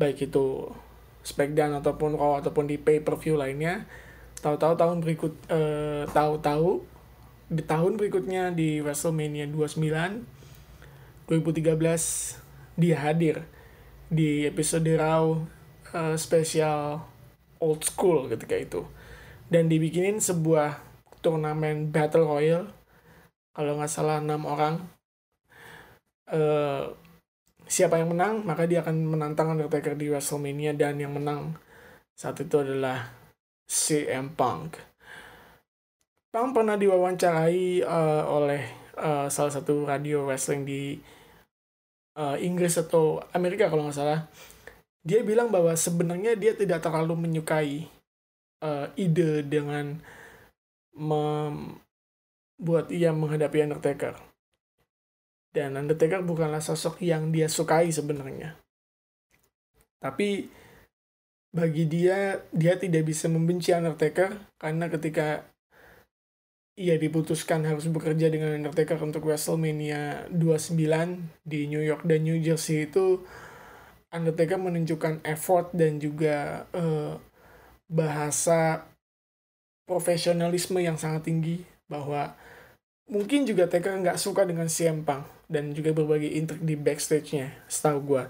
baik 0.02 0.26
itu 0.28 0.74
SmackDown 1.22 1.78
ataupun 1.86 2.18
Raw 2.18 2.42
ataupun 2.42 2.66
di 2.66 2.82
pay 2.82 2.98
per 2.98 3.22
view 3.22 3.38
lainnya. 3.38 3.86
Tahu-tahu 4.42 4.74
tahun 4.74 4.98
berikut 5.06 5.34
eh, 5.54 6.10
tahu-tahu 6.10 6.82
di 7.46 7.62
tahun 7.62 7.94
berikutnya 8.02 8.58
di 8.58 8.82
WrestleMania 8.82 9.46
29 9.54 10.26
2013 11.30 12.82
dia 12.82 12.98
hadir 13.06 13.46
di 14.10 14.50
episode 14.50 14.90
Raw 14.98 15.46
eh, 15.94 16.18
spesial 16.18 17.06
old 17.62 17.86
school 17.86 18.30
ketika 18.34 18.58
itu. 18.58 18.82
Dan 19.46 19.70
dibikinin 19.70 20.18
sebuah 20.18 20.95
turnamen 21.26 21.90
battle 21.90 22.30
royale 22.30 22.70
kalau 23.58 23.82
nggak 23.82 23.90
salah 23.90 24.22
enam 24.22 24.46
orang 24.46 24.86
eh 26.30 26.86
siapa 27.66 27.98
yang 27.98 28.14
menang 28.14 28.46
maka 28.46 28.70
dia 28.70 28.86
akan 28.86 29.10
menantang 29.10 29.58
Undertaker 29.58 29.98
di 29.98 30.14
WrestleMania 30.14 30.78
dan 30.78 31.02
yang 31.02 31.18
menang 31.18 31.58
saat 32.14 32.38
itu 32.40 32.56
adalah 32.62 33.12
CM 33.66 34.32
Punk. 34.38 34.78
Punk 36.30 36.50
pernah 36.54 36.78
diwawancarai 36.78 37.82
eh, 37.82 38.24
oleh 38.30 38.62
eh, 38.96 39.28
salah 39.28 39.54
satu 39.54 39.84
radio 39.84 40.24
wrestling 40.24 40.64
di 40.64 40.96
eh, 42.16 42.38
Inggris 42.46 42.78
atau 42.78 43.20
Amerika 43.34 43.68
kalau 43.68 43.90
nggak 43.90 43.98
salah. 43.98 44.22
Dia 45.06 45.22
bilang 45.22 45.54
bahwa 45.54 45.74
sebenarnya 45.74 46.38
dia 46.38 46.54
tidak 46.54 46.86
terlalu 46.86 47.18
menyukai 47.18 47.90
eh, 48.62 48.88
ide 48.96 49.42
dengan 49.44 49.98
membuat 50.96 52.90
ia 52.90 53.12
menghadapi 53.12 53.68
Undertaker 53.68 54.36
dan 55.56 55.80
Undertaker 55.80 56.20
bukanlah 56.20 56.60
sosok 56.60 57.00
yang 57.00 57.32
dia 57.32 57.48
sukai 57.48 57.88
sebenarnya. 57.88 58.60
Tapi 60.04 60.52
bagi 61.56 61.88
dia, 61.88 62.44
dia 62.52 62.76
tidak 62.76 63.08
bisa 63.08 63.32
membenci 63.32 63.72
Undertaker 63.72 64.36
karena 64.60 64.92
ketika 64.92 65.48
ia 66.76 67.00
diputuskan 67.00 67.64
harus 67.64 67.88
bekerja 67.88 68.28
dengan 68.28 68.52
Undertaker 68.60 69.00
untuk 69.00 69.32
WrestleMania 69.32 70.28
29 70.28 70.76
di 71.48 71.72
New 71.72 71.80
York 71.80 72.04
dan 72.04 72.28
New 72.28 72.36
Jersey 72.44 72.92
itu 72.92 73.24
Undertaker 74.12 74.60
menunjukkan 74.60 75.24
effort 75.24 75.72
dan 75.72 76.04
juga 76.04 76.68
eh, 76.76 77.16
bahasa 77.88 78.92
profesionalisme 79.86 80.82
yang 80.82 80.98
sangat 80.98 81.30
tinggi 81.30 81.62
bahwa 81.86 82.34
mungkin 83.06 83.46
juga 83.46 83.70
Taker 83.70 84.02
nggak 84.02 84.18
suka 84.18 84.46
dengan 84.46 84.66
CM 84.66 85.06
Punk 85.06 85.26
dan 85.46 85.72
juga 85.78 85.94
berbagai 85.94 86.30
intrik 86.34 86.62
di 86.66 86.74
backstage-nya 86.74 87.54
setahu 87.70 88.00
gue 88.02 88.24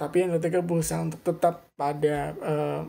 tapi 0.00 0.24
Undertaker 0.24 0.64
berusaha 0.64 1.04
untuk 1.04 1.20
tetap 1.20 1.68
pada 1.76 2.32
eh, 2.32 2.82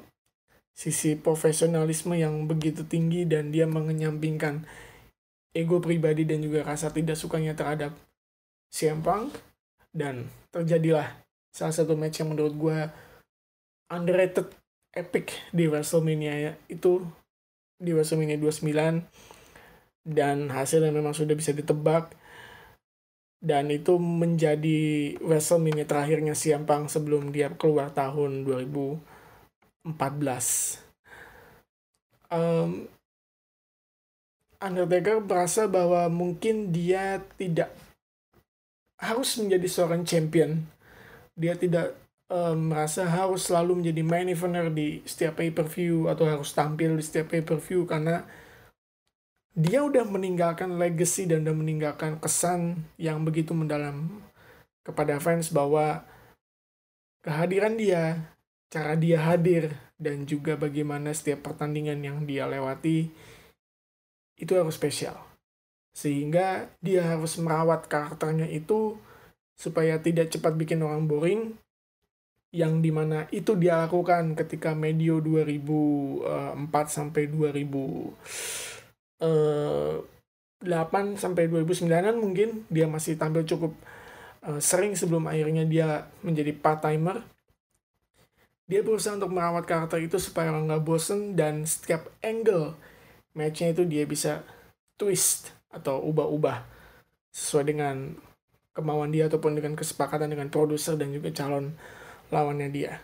sisi 0.72 1.20
profesionalisme 1.20 2.16
yang 2.16 2.48
begitu 2.48 2.88
tinggi 2.88 3.28
dan 3.28 3.52
dia 3.52 3.68
mengenyampingkan 3.68 4.64
ego 5.52 5.84
pribadi 5.84 6.24
dan 6.24 6.40
juga 6.40 6.64
rasa 6.64 6.88
tidak 6.96 7.20
sukanya 7.20 7.52
terhadap 7.52 7.92
CM 8.72 9.04
Punk 9.04 9.36
dan 9.92 10.32
terjadilah 10.56 11.12
salah 11.52 11.76
satu 11.76 12.00
match 12.00 12.24
yang 12.24 12.32
menurut 12.32 12.56
gue 12.56 12.78
underrated 13.92 14.48
epic 14.96 15.36
di 15.52 15.68
WrestleMania 15.68 16.56
itu 16.72 17.04
di 17.82 17.98
WrestleMania 17.98 18.38
29 18.38 19.02
dan 20.06 20.54
hasilnya 20.54 20.94
memang 20.94 21.18
sudah 21.18 21.34
bisa 21.34 21.50
ditebak. 21.52 22.14
Dan 23.42 23.74
itu 23.74 23.98
menjadi 23.98 25.18
WrestleMania 25.18 25.90
terakhirnya 25.90 26.38
CM 26.38 26.70
Punk 26.70 26.94
sebelum 26.94 27.34
dia 27.34 27.50
keluar 27.58 27.90
tahun 27.90 28.46
2014 28.46 29.02
Em, 32.32 32.88
Undertaker 34.62 35.20
merasa 35.20 35.68
bahwa 35.68 36.08
mungkin 36.08 36.72
dia 36.72 37.20
tidak 37.36 37.76
harus 39.02 39.36
menjadi 39.36 39.68
seorang 39.68 40.08
champion. 40.08 40.64
Dia 41.36 41.58
tidak 41.58 41.98
em, 42.32 42.72
merasa 42.72 43.04
harus 43.04 43.52
selalu 43.52 43.84
menjadi 43.84 44.02
main 44.08 44.32
eventer 44.32 44.72
di 44.72 45.04
setiap 45.04 45.44
pay 45.44 45.52
per 45.52 45.68
view 45.68 46.08
atau 46.08 46.24
harus 46.24 46.56
tampil 46.56 46.96
di 46.96 47.04
setiap 47.04 47.36
pay 47.36 47.44
per 47.44 47.60
view 47.60 47.84
karena 47.84 48.24
dia 49.52 49.84
udah 49.84 50.08
meninggalkan 50.08 50.80
legacy 50.80 51.28
dan 51.28 51.44
udah 51.44 51.56
meninggalkan 51.60 52.16
kesan 52.24 52.88
yang 52.96 53.28
begitu 53.28 53.52
mendalam 53.52 54.24
kepada 54.88 55.20
fans 55.20 55.52
bahwa 55.52 56.08
kehadiran 57.22 57.76
dia, 57.76 58.32
cara 58.72 58.96
dia 58.96 59.20
hadir, 59.20 59.76
dan 60.02 60.26
juga 60.26 60.58
bagaimana 60.58 61.14
setiap 61.14 61.46
pertandingan 61.46 62.02
yang 62.02 62.18
dia 62.26 62.50
lewati 62.50 63.14
itu 64.42 64.54
harus 64.58 64.74
spesial. 64.74 65.14
Sehingga 65.94 66.72
dia 66.82 67.06
harus 67.06 67.38
merawat 67.38 67.86
karakternya 67.86 68.50
itu 68.50 68.98
supaya 69.54 70.02
tidak 70.02 70.34
cepat 70.34 70.58
bikin 70.58 70.82
orang 70.82 71.06
boring, 71.06 71.54
yang 72.52 72.84
di 72.84 72.92
mana 72.92 73.32
itu 73.32 73.56
dia 73.56 73.80
lakukan 73.80 74.36
ketika 74.36 74.76
medio 74.76 75.24
2004 75.24 76.68
sampai 76.92 77.32
2000 77.32 77.64
eh 79.24 79.96
8 80.62 81.18
sampai 81.18 81.50
2009-an 81.50 82.22
mungkin 82.22 82.70
dia 82.70 82.86
masih 82.86 83.18
tampil 83.18 83.42
cukup 83.50 83.74
eh, 84.46 84.62
sering 84.62 84.94
sebelum 84.94 85.26
akhirnya 85.26 85.66
dia 85.66 86.06
menjadi 86.22 86.54
part-timer. 86.54 87.26
Dia 88.70 88.86
berusaha 88.86 89.18
untuk 89.18 89.34
merawat 89.34 89.66
karakter 89.68 90.00
itu 90.00 90.22
supaya 90.22 90.54
nggak 90.54 90.86
bosen 90.86 91.34
dan 91.34 91.66
setiap 91.66 92.08
angle 92.22 92.78
matchnya 93.34 93.74
itu 93.74 93.84
dia 93.90 94.06
bisa 94.06 94.46
twist 94.96 95.52
atau 95.74 96.00
ubah-ubah 96.08 96.62
sesuai 97.34 97.66
dengan 97.74 98.16
kemauan 98.72 99.12
dia 99.12 99.28
ataupun 99.28 99.60
dengan 99.60 99.76
kesepakatan 99.76 100.32
dengan 100.32 100.48
produser 100.48 100.96
dan 100.96 101.12
juga 101.12 101.32
calon 101.36 101.76
lawannya 102.32 102.72
dia. 102.72 103.04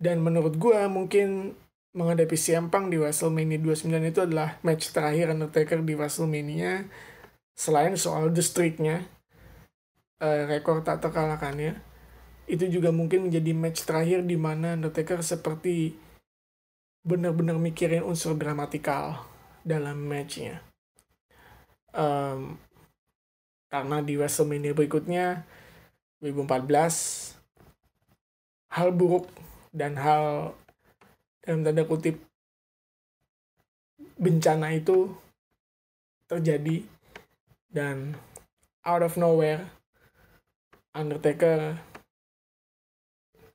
Dan 0.00 0.20
menurut 0.20 0.56
gua 0.56 0.86
mungkin 0.86 1.56
menghadapi 1.96 2.38
CM 2.38 2.70
di 2.70 2.96
WrestleMania 3.02 3.58
29 3.58 3.90
itu 4.14 4.20
adalah 4.22 4.62
match 4.62 4.94
terakhir 4.94 5.34
Undertaker 5.34 5.82
di 5.82 5.98
WrestleMania 5.98 6.86
selain 7.58 7.98
soal 7.98 8.30
the 8.30 8.38
streak-nya 8.38 9.10
eh, 10.22 10.46
rekor 10.46 10.86
tak 10.86 11.02
terkalahkannya 11.02 11.82
itu 12.46 12.70
juga 12.70 12.94
mungkin 12.94 13.26
menjadi 13.26 13.50
match 13.58 13.82
terakhir 13.90 14.22
di 14.22 14.38
mana 14.38 14.78
Undertaker 14.78 15.18
seperti 15.26 15.98
benar-benar 17.02 17.58
mikirin 17.58 18.06
unsur 18.06 18.38
dramatikal 18.38 19.26
dalam 19.66 20.06
matchnya 20.06 20.62
Em, 21.90 22.54
karena 23.66 23.98
di 24.02 24.14
WrestleMania 24.14 24.74
berikutnya 24.74 25.42
2014 26.22 27.39
hal 28.70 28.94
buruk 28.94 29.26
dan 29.74 29.98
hal 29.98 30.54
dalam 31.42 31.66
tanda 31.66 31.82
kutip 31.82 32.22
bencana 34.20 34.70
itu 34.76 35.10
terjadi 36.30 36.86
dan 37.70 38.14
out 38.86 39.02
of 39.02 39.18
nowhere 39.18 39.66
Undertaker 40.90 41.78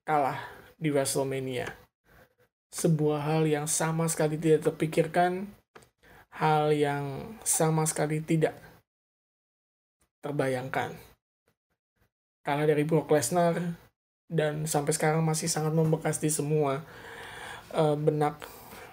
kalah 0.07 0.39
di 0.79 0.87
WrestleMania. 0.87 1.67
Sebuah 2.71 3.27
hal 3.27 3.43
yang 3.43 3.67
sama 3.67 4.07
sekali 4.07 4.39
tidak 4.39 4.71
terpikirkan, 4.71 5.51
hal 6.31 6.71
yang 6.71 7.35
sama 7.43 7.83
sekali 7.83 8.23
tidak 8.23 8.55
terbayangkan. 10.23 10.95
Kalah 12.39 12.63
dari 12.63 12.87
Brock 12.87 13.11
Lesnar 13.11 13.84
dan 14.31 14.65
sampai 14.65 14.91
sekarang 14.93 15.21
masih 15.21 15.47
sangat 15.47 15.73
membekas 15.73 16.17
di 16.17 16.33
semua 16.33 16.81
eh, 17.73 17.97
benak 17.97 18.41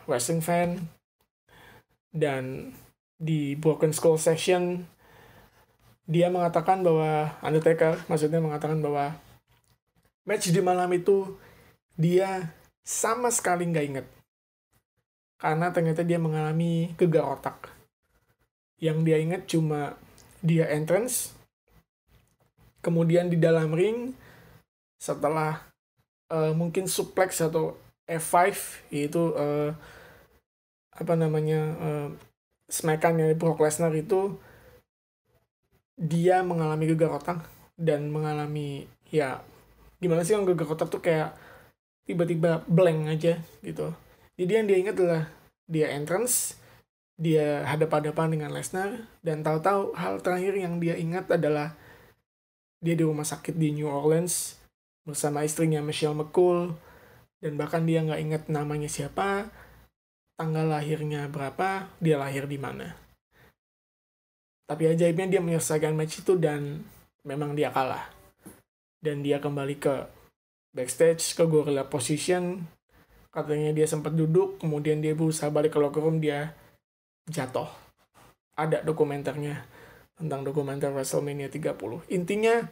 wrestling 0.05 0.45
fan 0.45 0.89
dan 2.13 2.75
di 3.17 3.57
Broken 3.57 3.95
Skull 3.95 4.21
session 4.21 4.85
dia 6.05 6.29
mengatakan 6.29 6.83
bahwa 6.83 7.39
Undertaker 7.41 7.97
maksudnya 8.11 8.43
mengatakan 8.43 8.83
bahwa 8.83 9.17
match 10.27 10.51
di 10.51 10.61
malam 10.61 10.91
itu 10.93 11.39
dia 11.95 12.53
sama 12.83 13.31
sekali 13.31 13.71
nggak 13.71 13.87
inget 13.87 14.07
karena 15.43 15.75
ternyata 15.75 16.07
dia 16.07 16.23
mengalami 16.23 16.95
gegar 16.95 17.27
otak. 17.35 17.75
Yang 18.79 18.99
dia 19.03 19.19
ingat 19.19 19.43
cuma 19.51 19.99
dia 20.39 20.71
entrance 20.71 21.35
kemudian 22.83 23.31
di 23.31 23.39
dalam 23.39 23.75
ring 23.75 24.15
setelah 25.03 25.67
eh, 26.31 26.55
mungkin 26.55 26.87
suplex 26.87 27.43
atau 27.43 27.75
F5 28.07 28.55
yaitu 28.95 29.35
eh, 29.35 29.75
apa 30.95 31.15
namanya 31.19 31.61
eh, 31.83 32.09
smackan 32.71 33.19
dari 33.19 33.35
Brock 33.35 33.59
Lesnar 33.59 33.91
itu 33.99 34.39
dia 35.99 36.47
mengalami 36.47 36.87
gegar 36.87 37.19
otak 37.19 37.43
dan 37.75 38.15
mengalami 38.15 38.87
ya 39.11 39.43
gimana 39.99 40.23
sih 40.23 40.39
yang 40.39 40.47
geger 40.47 40.71
otak 40.71 40.87
tuh 40.87 41.03
kayak 41.03 41.35
tiba-tiba 42.07 42.63
blank 42.67 43.11
aja 43.11 43.39
gitu. 43.63 43.91
Jadi 44.39 44.51
yang 44.55 44.67
dia 44.67 44.79
ingat 44.79 44.95
adalah 44.99 45.25
dia 45.67 45.91
entrance 45.91 46.59
dia 47.21 47.63
hadap-hadapan 47.69 48.35
dengan 48.35 48.51
Lesnar 48.51 49.07
dan 49.23 49.47
tahu-tahu 49.47 49.95
hal 49.95 50.19
terakhir 50.25 50.59
yang 50.59 50.83
dia 50.83 50.99
ingat 50.99 51.31
adalah 51.31 51.77
dia 52.83 52.99
di 52.99 53.05
rumah 53.07 53.23
sakit 53.23 53.55
di 53.55 53.71
New 53.79 53.87
Orleans 53.87 54.62
bersama 55.03 55.43
istrinya 55.43 55.83
Michelle 55.83 56.15
McCool 56.15 56.75
dan 57.43 57.59
bahkan 57.59 57.83
dia 57.83 58.03
nggak 58.07 58.23
ingat 58.23 58.43
namanya 58.47 58.87
siapa 58.87 59.51
tanggal 60.39 60.67
lahirnya 60.67 61.27
berapa 61.27 61.91
dia 61.99 62.17
lahir 62.19 62.47
di 62.47 62.59
mana. 62.59 62.95
Tapi 64.67 64.89
ajaibnya 64.89 65.29
dia 65.29 65.41
menyelesaikan 65.43 65.93
match 65.93 66.23
itu 66.25 66.39
dan 66.39 66.87
memang 67.27 67.53
dia 67.53 67.75
kalah. 67.75 68.09
Dan 69.03 69.21
dia 69.21 69.43
kembali 69.43 69.77
ke 69.83 70.07
backstage 70.73 71.35
ke 71.35 71.45
gorilla 71.45 71.85
position. 71.85 72.63
Katanya 73.29 73.75
dia 73.75 73.91
sempat 73.91 74.15
duduk 74.15 74.63
kemudian 74.63 75.03
dia 75.03 75.13
berusaha 75.19 75.51
balik 75.51 75.75
ke 75.75 75.79
locker 75.83 76.01
room 76.01 76.23
dia 76.23 76.55
jatuh. 77.27 77.69
Ada 78.55 78.87
dokumenternya 78.87 79.67
tentang 80.17 80.47
dokumenter 80.47 80.93
WrestleMania 80.93 81.49
30 81.51 82.07
intinya 82.13 82.63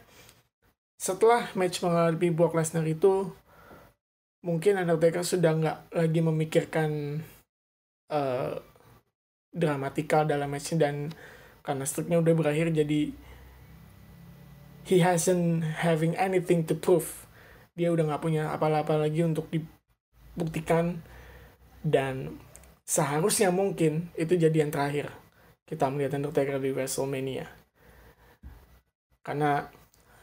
setelah 1.01 1.49
match 1.57 1.81
menghadapi 1.81 2.29
Brock 2.29 2.53
Lesnar 2.53 2.85
itu 2.85 3.33
mungkin 4.45 4.77
Undertaker 4.77 5.25
sudah 5.25 5.57
nggak 5.57 5.77
lagi 5.97 6.21
memikirkan 6.21 6.89
eh, 8.13 8.53
dramatika 9.49 10.21
dalam 10.29 10.53
match 10.53 10.77
dan 10.77 11.09
karena 11.65 11.89
streaknya 11.89 12.21
udah 12.21 12.33
berakhir 12.37 12.69
jadi 12.69 13.09
he 14.85 15.01
hasn't 15.01 15.65
having 15.81 16.13
anything 16.21 16.69
to 16.69 16.77
prove. 16.77 17.25
Dia 17.73 17.89
udah 17.89 18.05
nggak 18.13 18.21
punya 18.21 18.53
apa-apa 18.53 19.01
lagi 19.01 19.25
untuk 19.25 19.49
dibuktikan 19.49 21.01
dan 21.81 22.37
seharusnya 22.85 23.49
mungkin 23.49 24.13
itu 24.13 24.37
jadi 24.37 24.53
yang 24.53 24.69
terakhir 24.69 25.09
kita 25.65 25.89
melihat 25.89 26.21
Undertaker 26.21 26.61
di 26.61 26.69
WrestleMania. 26.69 27.49
Karena 29.25 29.80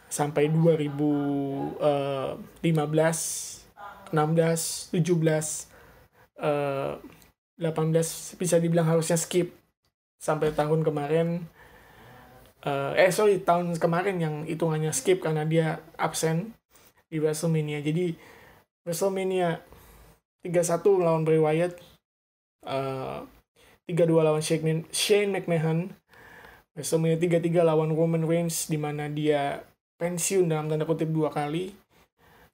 sampai 0.08 0.48
2015 0.48 2.64
16 2.64 4.92
17 4.92 5.68
eh, 6.40 6.92
18 7.60 8.40
bisa 8.40 8.56
dibilang 8.58 8.88
harusnya 8.88 9.20
skip. 9.20 9.52
Sampai 10.18 10.50
tahun 10.50 10.82
kemarin 10.82 11.46
eh, 12.64 12.92
eh 13.06 13.12
sorry 13.12 13.44
tahun 13.44 13.76
kemarin 13.76 14.16
yang 14.18 14.34
hitungannya 14.48 14.90
skip 14.90 15.22
karena 15.22 15.44
dia 15.44 15.84
absen 16.00 16.56
di 17.12 17.20
WrestleMania. 17.20 17.84
Jadi 17.84 18.16
WrestleMania 18.88 19.60
31 20.42 21.04
lawan 21.04 21.28
Bray 21.28 21.40
Wyatt 21.40 21.76
eh 22.66 23.20
32 23.88 24.20
lawan 24.20 24.44
Shane 24.92 25.32
McMahon 25.32 25.96
WrestleMania 26.76 27.40
33 27.40 27.64
lawan 27.64 27.96
Roman 27.96 28.22
Reigns 28.22 28.68
di 28.68 28.76
mana 28.76 29.08
dia 29.08 29.64
pensiun 29.98 30.46
dalam 30.46 30.70
tanda 30.70 30.86
kutip 30.86 31.10
dua 31.10 31.28
kali 31.34 31.74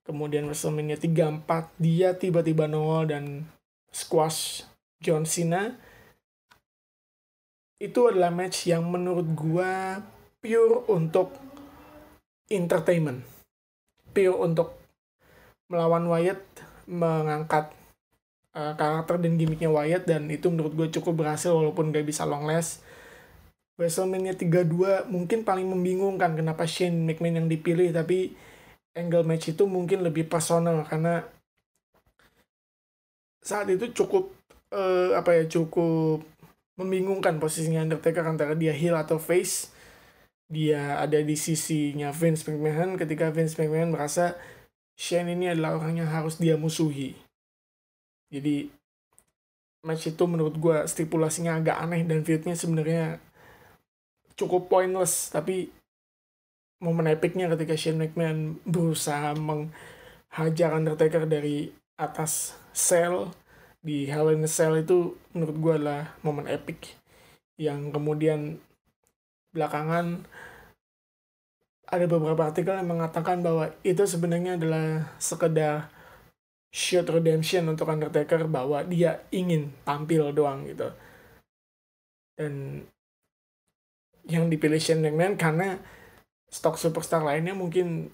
kemudian 0.05 0.45
WrestleMania 0.47 1.01
34 1.01 1.81
dia 1.81 2.13
tiba-tiba 2.13 2.69
nongol 2.69 3.09
dan 3.09 3.25
squash 3.89 4.69
John 5.01 5.25
Cena. 5.25 5.73
Itu 7.81 8.13
adalah 8.13 8.31
match 8.31 8.69
yang 8.69 8.87
menurut 8.89 9.27
gua 9.33 10.01
pure 10.45 10.85
untuk 10.93 11.33
entertainment. 12.53 13.25
Pure 14.13 14.39
untuk 14.45 14.77
melawan 15.73 16.05
Wyatt 16.07 16.41
mengangkat 16.85 17.73
uh, 18.53 18.77
karakter 18.77 19.17
dan 19.25 19.41
gimmicknya 19.41 19.73
Wyatt 19.73 20.05
dan 20.05 20.29
itu 20.29 20.53
menurut 20.53 20.77
gue 20.77 20.89
cukup 21.01 21.25
berhasil 21.25 21.51
walaupun 21.51 21.89
gak 21.89 22.05
bisa 22.05 22.29
long 22.29 22.45
last 22.45 22.84
WrestleMania 23.75 24.39
32 24.39 25.11
mungkin 25.11 25.43
paling 25.43 25.67
membingungkan 25.67 26.39
kenapa 26.39 26.63
Shane 26.65 26.95
McMahon 26.95 27.43
yang 27.45 27.49
dipilih 27.51 27.91
tapi 27.91 28.31
angle 28.95 29.27
match 29.27 29.51
itu 29.51 29.67
mungkin 29.67 30.07
lebih 30.07 30.31
personal 30.31 30.87
karena 30.87 31.27
saat 33.43 33.67
itu 33.69 33.91
cukup 33.91 34.31
eh, 34.71 35.13
apa 35.19 35.37
ya 35.37 35.45
cukup 35.51 36.23
membingungkan 36.75 37.39
posisinya 37.39 37.87
Undertaker 37.87 38.27
antara 38.27 38.55
dia 38.59 38.75
heel 38.75 38.99
atau 38.99 39.19
face. 39.19 39.71
Dia 40.45 41.01
ada 41.01 41.19
di 41.25 41.35
sisinya 41.35 42.13
Vince 42.13 42.47
McMahon 42.47 43.01
ketika 43.01 43.33
Vince 43.33 43.57
McMahon 43.57 43.95
merasa 43.95 44.37
Shane 44.95 45.35
ini 45.35 45.51
adalah 45.51 45.75
orang 45.75 46.05
yang 46.05 46.11
harus 46.11 46.39
dia 46.39 46.55
musuhi. 46.55 47.19
Jadi 48.31 48.71
match 49.83 50.15
itu 50.15 50.25
menurut 50.25 50.55
gue 50.57 50.77
stipulasinya 50.87 51.59
agak 51.59 51.77
aneh 51.77 52.07
dan 52.07 52.23
fitnya 52.23 52.55
sebenarnya 52.57 53.19
cukup 54.35 54.71
pointless 54.71 55.31
tapi 55.31 55.71
momen 56.83 57.09
epicnya 57.09 57.49
ketika 57.55 57.79
Shane 57.79 57.99
McMahon 58.05 58.59
berusaha 58.67 59.33
menghajar 59.39 60.75
Undertaker 60.75 61.25
dari 61.25 61.73
atas 61.97 62.59
sel 62.75 63.31
di 63.85 64.11
Hell 64.11 64.35
in 64.35 64.45
a 64.45 64.51
Cell 64.51 64.81
itu 64.81 65.15
menurut 65.33 65.57
gue 65.57 65.73
adalah 65.79 66.17
momen 66.27 66.51
epic 66.51 66.99
yang 67.61 67.95
kemudian 67.95 68.59
belakangan 69.55 70.27
ada 71.87 72.07
beberapa 72.11 72.51
artikel 72.51 72.75
yang 72.75 72.91
mengatakan 72.91 73.45
bahwa 73.45 73.71
itu 73.87 74.03
sebenarnya 74.03 74.59
adalah 74.59 75.15
sekedar 75.23 75.95
shoot 76.75 77.07
redemption 77.07 77.71
untuk 77.71 77.87
Undertaker 77.87 78.51
bahwa 78.51 78.83
dia 78.83 79.23
ingin 79.31 79.71
tampil 79.87 80.35
doang 80.35 80.67
gitu. 80.67 80.91
Dan 82.35 82.83
yang 84.25 84.49
dipilih 84.49 84.81
Shane 84.81 85.05
McMahon 85.05 85.37
karena 85.37 85.81
stok 86.49 86.81
superstar 86.81 87.21
lainnya 87.21 87.53
mungkin 87.53 88.09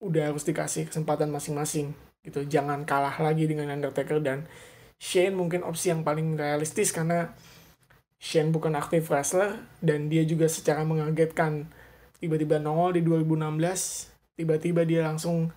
udah 0.00 0.32
harus 0.32 0.44
dikasih 0.44 0.88
kesempatan 0.88 1.28
masing-masing 1.32 1.96
gitu. 2.24 2.44
Jangan 2.44 2.84
kalah 2.88 3.16
lagi 3.20 3.44
dengan 3.48 3.72
Undertaker 3.72 4.20
dan 4.20 4.48
Shane 5.00 5.36
mungkin 5.36 5.64
opsi 5.66 5.92
yang 5.92 6.06
paling 6.06 6.36
realistis 6.38 6.92
karena 6.92 7.32
Shane 8.16 8.54
bukan 8.54 8.72
aktif 8.78 9.12
wrestler 9.12 9.60
dan 9.84 10.08
dia 10.08 10.24
juga 10.24 10.48
secara 10.48 10.86
mengagetkan 10.86 11.68
tiba-tiba 12.16 12.56
nongol 12.56 12.96
di 12.96 13.02
2016 13.04 14.40
tiba-tiba 14.40 14.82
dia 14.88 15.04
langsung 15.04 15.52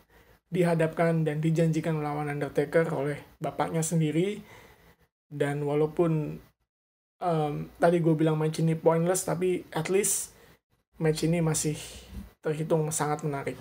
dihadapkan 0.48 1.28
dan 1.28 1.44
dijanjikan 1.44 2.00
melawan 2.00 2.32
Undertaker 2.32 2.88
oleh 2.92 3.20
bapaknya 3.40 3.84
sendiri. 3.84 4.44
Dan 5.28 5.68
walaupun 5.68 6.40
um, 7.22 7.70
tadi 7.78 8.02
gue 8.02 8.14
bilang 8.14 8.38
match 8.38 8.62
ini 8.62 8.74
pointless 8.78 9.26
tapi 9.26 9.66
at 9.74 9.90
least 9.90 10.34
match 10.98 11.26
ini 11.26 11.42
masih 11.42 11.78
terhitung 12.42 12.90
sangat 12.90 13.26
menarik 13.26 13.58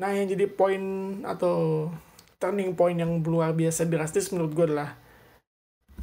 nah 0.00 0.10
yang 0.10 0.30
jadi 0.30 0.48
poin 0.48 0.80
atau 1.28 1.88
turning 2.40 2.72
point 2.72 2.96
yang 2.96 3.20
luar 3.20 3.52
biasa 3.52 3.84
drastis 3.84 4.32
menurut 4.32 4.52
gue 4.56 4.66
adalah 4.72 4.96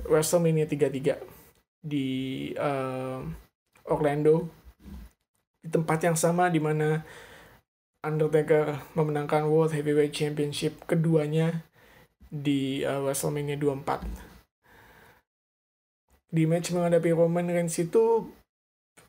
WrestleMania 0.05 0.69
33 0.69 1.17
di 1.81 2.07
uh, 2.53 3.25
Orlando 3.89 4.45
di 5.63 5.67
tempat 5.73 5.99
yang 6.05 6.13
sama 6.13 6.53
di 6.53 6.61
mana 6.61 7.01
Undertaker 8.05 8.93
memenangkan 8.93 9.49
World 9.49 9.73
Heavyweight 9.73 10.13
Championship 10.13 10.85
keduanya 10.85 11.65
di 12.29 12.85
uh, 12.85 13.01
WrestleMania 13.01 13.57
24. 13.57 14.26
Di 16.27 16.43
match 16.43 16.75
menghadapi 16.75 17.15
Roman 17.15 17.47
Reigns 17.47 17.79
itu 17.79 18.27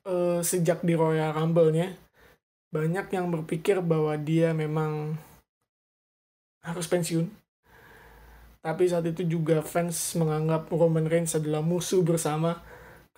uh, 0.06 0.40
sejak 0.40 0.86
di 0.86 0.94
Royal 0.94 1.34
Rumble-nya 1.34 1.98
banyak 2.68 3.08
yang 3.10 3.32
berpikir 3.32 3.80
bahwa 3.80 4.14
dia 4.20 4.52
memang 4.52 5.16
harus 6.62 6.86
pensiun. 6.86 7.26
Tapi 8.60 8.84
saat 8.90 9.06
itu 9.08 9.24
juga 9.24 9.64
fans 9.64 10.14
menganggap 10.18 10.68
Roman 10.68 11.08
Reigns 11.08 11.34
adalah 11.38 11.64
musuh 11.64 12.04
bersama 12.04 12.60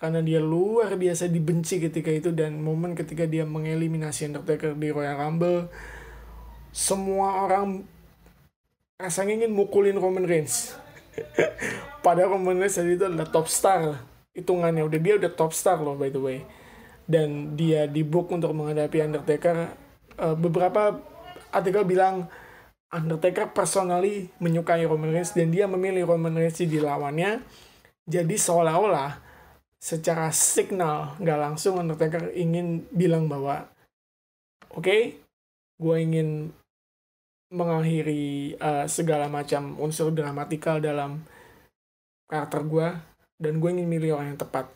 karena 0.01 0.17
dia 0.25 0.41
luar 0.41 0.97
biasa 0.97 1.29
dibenci 1.29 1.77
ketika 1.77 2.09
itu 2.09 2.33
dan 2.33 2.57
momen 2.57 2.97
ketika 2.97 3.29
dia 3.29 3.45
mengeliminasi 3.45 4.33
Undertaker 4.33 4.73
di 4.73 4.89
Royal 4.89 5.13
Rumble 5.13 5.69
semua 6.73 7.45
orang 7.45 7.85
rasanya 8.97 9.45
ingin 9.45 9.53
mukulin 9.53 10.01
Roman 10.01 10.25
Reigns 10.25 10.73
padahal 12.05 12.37
Reigns 12.39 12.75
saat 12.79 12.89
itu 12.89 13.05
adalah 13.05 13.27
top 13.27 13.47
star 13.47 14.01
hitungannya. 14.35 14.83
Udah 14.85 14.99
dia 14.99 15.13
udah 15.19 15.31
top 15.31 15.51
star 15.51 15.79
loh 15.79 15.95
by 15.95 16.09
the 16.11 16.21
way. 16.21 16.39
Dan 17.05 17.55
dia 17.59 17.89
di 17.89 18.05
book 18.05 18.31
untuk 18.31 18.55
menghadapi 18.55 19.03
Undertaker. 19.03 19.57
Eh, 20.15 20.35
beberapa 20.37 20.99
artikel 21.51 21.83
bilang 21.83 22.31
Undertaker 22.91 23.55
personally 23.55 24.27
menyukai 24.43 24.83
Roman 24.83 25.15
Reigns 25.15 25.31
dan 25.31 25.47
dia 25.47 25.63
memilih 25.63 26.11
Roman 26.11 26.35
Reigns 26.35 26.59
di 26.59 26.79
lawannya. 26.79 27.39
Jadi 28.03 28.35
seolah-olah 28.35 29.31
secara 29.81 30.29
signal 30.29 31.17
nggak 31.17 31.39
langsung 31.39 31.79
Undertaker 31.79 32.35
ingin 32.35 32.85
bilang 32.93 33.25
bahwa 33.25 33.65
oke 34.75 35.17
gue 35.81 35.95
ingin 35.97 36.53
mengakhiri 37.51 38.55
uh, 38.63 38.87
segala 38.87 39.27
macam 39.27 39.75
unsur 39.75 40.15
dramatikal 40.15 40.79
dalam 40.79 41.27
karakter 42.31 42.63
gue 42.63 42.87
dan 43.43 43.59
gue 43.59 43.69
ingin 43.75 43.91
milih 43.91 44.15
orang 44.15 44.33
yang 44.33 44.39
tepat. 44.39 44.71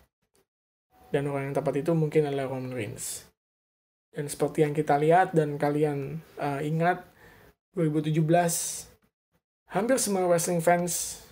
Dan 1.09 1.31
orang 1.31 1.49
yang 1.49 1.55
tepat 1.55 1.79
itu 1.79 1.95
mungkin 1.95 2.27
adalah 2.27 2.51
Roman 2.51 2.75
Reigns. 2.75 3.23
Dan 4.11 4.27
seperti 4.27 4.67
yang 4.67 4.75
kita 4.75 4.99
lihat 4.99 5.31
dan 5.31 5.55
kalian 5.55 6.19
uh, 6.35 6.59
ingat 6.59 7.07
2017 7.79 8.19
hampir 9.71 9.97
semua 9.99 10.27
wrestling 10.27 10.59
fans 10.59 11.23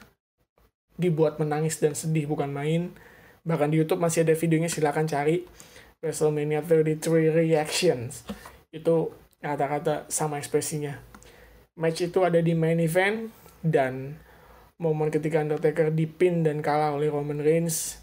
dibuat 0.96 1.40
menangis 1.44 1.76
dan 1.84 1.92
sedih 1.92 2.32
bukan 2.32 2.48
main. 2.48 2.96
Bahkan 3.44 3.76
di 3.76 3.84
YouTube 3.84 4.00
masih 4.00 4.24
ada 4.24 4.32
videonya 4.32 4.72
silahkan 4.72 5.04
cari. 5.04 5.44
WrestleMania 6.00 6.64
33 6.64 7.04
reactions. 7.36 8.24
Itu 8.72 9.12
kata-kata 9.44 10.08
sama 10.08 10.40
ekspresinya 10.40 11.13
match 11.78 12.06
itu 12.06 12.20
ada 12.22 12.40
di 12.40 12.54
main 12.54 12.78
event 12.78 13.34
dan 13.64 14.18
momen 14.78 15.10
ketika 15.10 15.42
Undertaker 15.42 15.90
dipin 15.94 16.44
dan 16.44 16.60
kalah 16.60 16.94
oleh 16.94 17.10
Roman 17.10 17.40
Reigns 17.40 18.02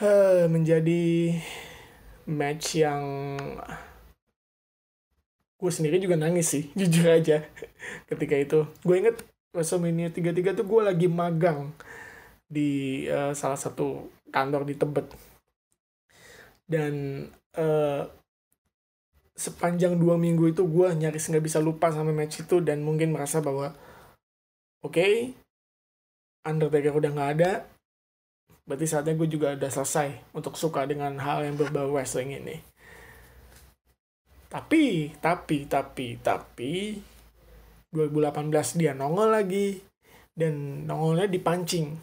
eh, 0.00 0.46
menjadi 0.48 1.34
match 2.28 2.78
yang 2.78 3.02
gue 5.58 5.72
sendiri 5.74 5.98
juga 5.98 6.14
nangis 6.14 6.46
sih 6.54 6.70
jujur 6.78 7.10
aja 7.10 7.42
ketika 8.06 8.34
itu. 8.38 8.60
Gue 8.86 9.02
inget 9.02 9.16
WrestleMania 9.50 10.14
33 10.14 10.58
tuh 10.62 10.66
gue 10.66 10.80
lagi 10.84 11.08
magang 11.10 11.74
di 12.48 13.04
uh, 13.10 13.34
salah 13.34 13.58
satu 13.58 14.08
kantor 14.30 14.62
di 14.68 14.74
Tebet. 14.78 15.08
Dan 16.68 17.24
uh, 17.56 18.04
sepanjang 19.38 19.94
dua 19.94 20.18
minggu 20.18 20.50
itu 20.50 20.66
gue 20.66 20.88
nyaris 20.98 21.30
nggak 21.30 21.46
bisa 21.46 21.62
lupa 21.62 21.94
sama 21.94 22.10
match 22.10 22.42
itu 22.42 22.58
dan 22.58 22.82
mungkin 22.82 23.14
merasa 23.14 23.38
bahwa 23.38 23.70
oke 24.82 24.98
okay, 24.98 25.30
Undertaker 26.42 26.98
udah 26.98 27.10
nggak 27.14 27.30
ada 27.38 27.52
berarti 28.66 28.84
saatnya 28.84 29.16
gue 29.16 29.28
juga 29.30 29.54
udah 29.54 29.70
selesai 29.70 30.34
untuk 30.34 30.58
suka 30.58 30.84
dengan 30.84 31.16
hal 31.22 31.46
yang 31.46 31.56
berbau 31.56 31.88
wrestling 31.88 32.36
ini. 32.36 32.60
Tapi 34.48 35.16
tapi 35.22 35.64
tapi 35.64 36.20
tapi 36.20 37.00
2018 37.94 38.76
dia 38.76 38.92
nongol 38.92 39.32
lagi 39.32 39.80
dan 40.36 40.84
nongolnya 40.84 41.30
dipancing 41.30 41.96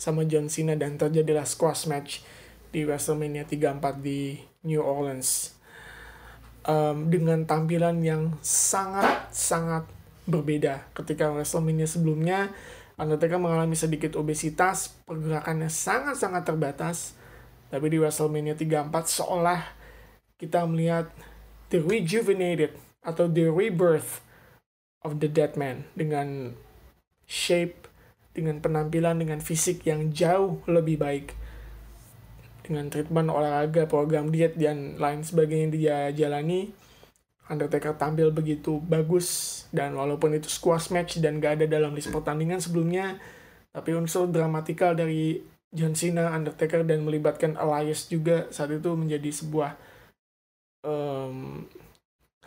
sama 0.00 0.24
John 0.24 0.48
Cena 0.48 0.76
dan 0.76 0.96
terjadilah 0.96 1.44
squash 1.44 1.88
match 1.88 2.24
di 2.72 2.84
WrestleMania 2.84 3.48
34 3.48 4.00
di 4.00 4.36
New 4.64 4.80
Orleans 4.80 5.55
um, 6.66 7.08
dengan 7.08 7.46
tampilan 7.46 8.02
yang 8.02 8.34
sangat 8.42 9.30
sangat 9.32 9.86
berbeda 10.26 10.90
ketika 10.92 11.30
WrestleMania 11.30 11.86
sebelumnya 11.86 12.50
Undertaker 12.96 13.36
mengalami 13.36 13.76
sedikit 13.76 14.16
obesitas 14.16 14.96
pergerakannya 15.04 15.68
sangat 15.68 16.16
sangat 16.18 16.48
terbatas 16.48 17.14
tapi 17.70 17.92
di 17.92 17.98
WrestleMania 18.02 18.58
34 18.58 18.90
seolah 19.22 19.62
kita 20.36 20.68
melihat 20.68 21.08
the 21.72 21.80
rejuvenated 21.80 22.76
atau 23.06 23.30
the 23.30 23.48
rebirth 23.48 24.20
of 25.06 25.22
the 25.22 25.30
dead 25.30 25.54
man 25.54 25.86
dengan 25.94 26.58
shape, 27.26 27.86
dengan 28.34 28.58
penampilan, 28.58 29.22
dengan 29.22 29.38
fisik 29.42 29.86
yang 29.86 30.10
jauh 30.10 30.62
lebih 30.66 30.98
baik. 30.98 31.26
Dengan 32.66 32.90
treatment 32.90 33.30
olahraga, 33.30 33.86
program 33.86 34.34
diet, 34.34 34.58
dan 34.58 34.98
lain 34.98 35.22
sebagainya 35.22 35.68
dia 35.70 35.96
jalani, 36.10 36.74
Undertaker 37.46 37.94
tampil 37.94 38.34
begitu 38.34 38.82
bagus 38.82 39.62
dan 39.70 39.94
walaupun 39.94 40.34
itu 40.34 40.50
squash 40.50 40.90
match 40.90 41.22
dan 41.22 41.38
gak 41.38 41.62
ada 41.62 41.70
dalam 41.70 41.94
list 41.94 42.10
pertandingan 42.10 42.58
sebelumnya, 42.58 43.22
tapi 43.70 43.94
unsur 43.94 44.26
dramatikal 44.26 44.98
dari 44.98 45.38
John 45.70 45.94
Cena, 45.94 46.34
Undertaker 46.34 46.82
dan 46.82 47.06
melibatkan 47.06 47.54
Elias 47.54 48.10
juga 48.10 48.50
saat 48.50 48.74
itu 48.74 48.90
menjadi 48.98 49.30
sebuah 49.30 49.78
um, 50.82 51.62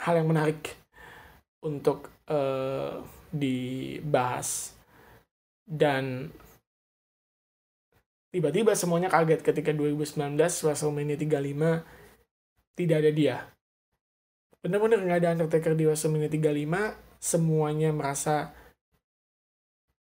hal 0.03 0.13
yang 0.19 0.27
menarik 0.27 0.75
untuk 1.63 2.11
uh, 2.27 2.99
dibahas. 3.31 4.75
Dan 5.69 6.33
tiba-tiba 8.29 8.77
semuanya 8.77 9.09
kaget 9.09 9.41
ketika 9.41 9.73
2019 9.73 10.37
WrestleMania 10.37 11.17
35 11.17 12.77
tidak 12.77 12.97
ada 13.01 13.11
dia. 13.11 13.37
Benar-benar 14.59 14.99
nggak 15.03 15.19
ada 15.23 15.31
Undertaker 15.35 15.73
di 15.73 15.87
WrestleMania 15.87 16.29
35 16.31 16.95
semuanya 17.19 17.89
merasa 17.91 18.55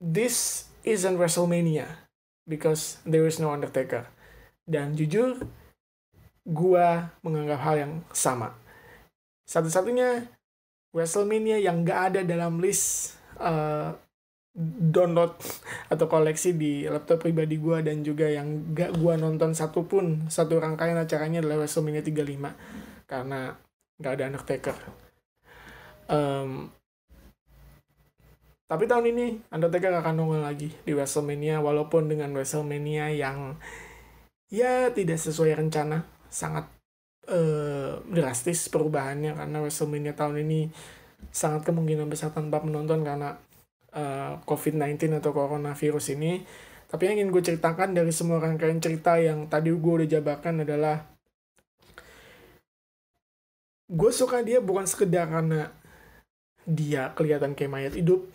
this 0.01 0.67
isn't 0.81 1.19
WrestleMania 1.19 2.07
because 2.49 2.99
there 3.05 3.27
is 3.27 3.37
no 3.37 3.53
Undertaker. 3.53 4.07
Dan 4.63 4.95
jujur 4.95 5.43
gua 6.47 7.11
menganggap 7.23 7.59
hal 7.63 7.75
yang 7.79 7.93
sama. 8.15 8.55
Satu-satunya 9.43 10.31
WrestleMania 10.95 11.59
yang 11.59 11.83
gak 11.83 12.13
ada 12.13 12.21
dalam 12.23 12.61
list 12.63 13.17
uh, 13.41 13.97
download 14.53 15.33
atau 15.89 16.05
koleksi 16.05 16.53
di 16.53 16.85
laptop 16.85 17.25
pribadi 17.25 17.57
gue 17.57 17.81
dan 17.81 18.05
juga 18.05 18.29
yang 18.29 18.73
gak 18.77 18.93
gue 18.93 19.13
nonton 19.17 19.57
satupun 19.57 20.29
satu 20.29 20.61
rangkaian 20.61 20.93
acaranya 20.93 21.41
adalah 21.41 21.65
WrestleMania 21.65 22.05
35 22.05 23.09
karena 23.09 23.57
gak 23.97 24.13
ada 24.13 24.23
Undertaker. 24.29 24.77
Um, 26.05 26.69
tapi 28.69 28.85
tahun 28.85 29.09
ini 29.09 29.25
Undertaker 29.49 29.89
akan 29.89 30.13
nongol 30.21 30.45
lagi 30.45 30.69
di 30.85 30.93
WrestleMania 30.93 31.57
walaupun 31.57 32.05
dengan 32.05 32.29
WrestleMania 32.37 33.09
yang 33.09 33.57
ya 34.53 34.93
tidak 34.93 35.17
sesuai 35.17 35.57
rencana 35.57 36.05
sangat 36.29 36.69
uh, 37.25 38.05
drastis 38.05 38.69
perubahannya 38.69 39.33
karena 39.33 39.57
WrestleMania 39.65 40.13
tahun 40.13 40.45
ini 40.45 40.69
sangat 41.33 41.65
kemungkinan 41.65 42.05
besar 42.05 42.29
tanpa 42.29 42.61
menonton 42.61 43.01
karena 43.01 43.33
uh, 43.93 44.41
COVID-19 44.45 45.21
atau 45.21 45.31
coronavirus 45.31 46.17
ini. 46.17 46.43
Tapi 46.89 47.09
yang 47.09 47.25
ingin 47.25 47.29
gue 47.33 47.41
ceritakan 47.41 47.97
dari 47.97 48.13
semua 48.13 48.37
rangkaian 48.37 48.77
cerita 48.77 49.17
yang 49.17 49.49
tadi 49.49 49.73
gue 49.73 49.93
udah 50.03 50.09
jabarkan 50.09 50.61
adalah 50.61 51.09
gue 53.89 54.11
suka 54.13 54.45
dia 54.45 54.61
bukan 54.61 54.85
sekedar 54.85 55.25
karena 55.29 55.73
dia 56.65 57.09
kelihatan 57.17 57.57
kayak 57.57 57.71
mayat 57.71 57.93
hidup. 57.97 58.25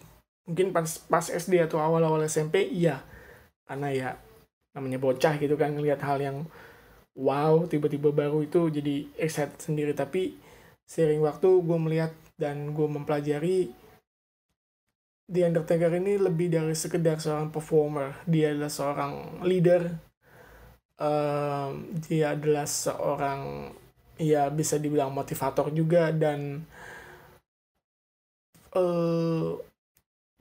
Mungkin 0.48 0.72
pas, 0.72 0.88
pas 1.06 1.28
SD 1.28 1.60
atau 1.60 1.78
awal-awal 1.78 2.24
SMP, 2.24 2.66
iya. 2.66 3.04
Karena 3.68 3.92
ya 3.92 4.08
namanya 4.72 4.96
bocah 4.96 5.36
gitu 5.36 5.54
kan, 5.60 5.76
ngelihat 5.76 6.00
hal 6.02 6.18
yang 6.18 6.48
wow 7.18 7.66
tiba-tiba 7.66 8.14
baru 8.14 8.46
itu 8.46 8.70
jadi 8.70 9.10
excited 9.18 9.58
sendiri 9.58 9.90
tapi 9.90 10.38
sering 10.86 11.18
waktu 11.20 11.50
gue 11.66 11.78
melihat 11.82 12.14
dan 12.38 12.70
gue 12.70 12.86
mempelajari 12.86 13.74
The 15.28 15.44
Undertaker 15.44 15.92
ini 15.92 16.16
lebih 16.16 16.48
dari 16.48 16.72
sekedar 16.72 17.20
seorang 17.20 17.52
performer. 17.52 18.16
Dia 18.24 18.56
adalah 18.56 18.72
seorang 18.72 19.12
leader. 19.44 19.92
Um, 20.98 21.94
dia 22.08 22.32
adalah 22.34 22.64
seorang 22.64 23.70
ya 24.18 24.50
bisa 24.50 24.82
dibilang 24.82 25.14
motivator 25.14 25.70
juga 25.70 26.10
dan 26.10 26.66
uh, 28.74 29.54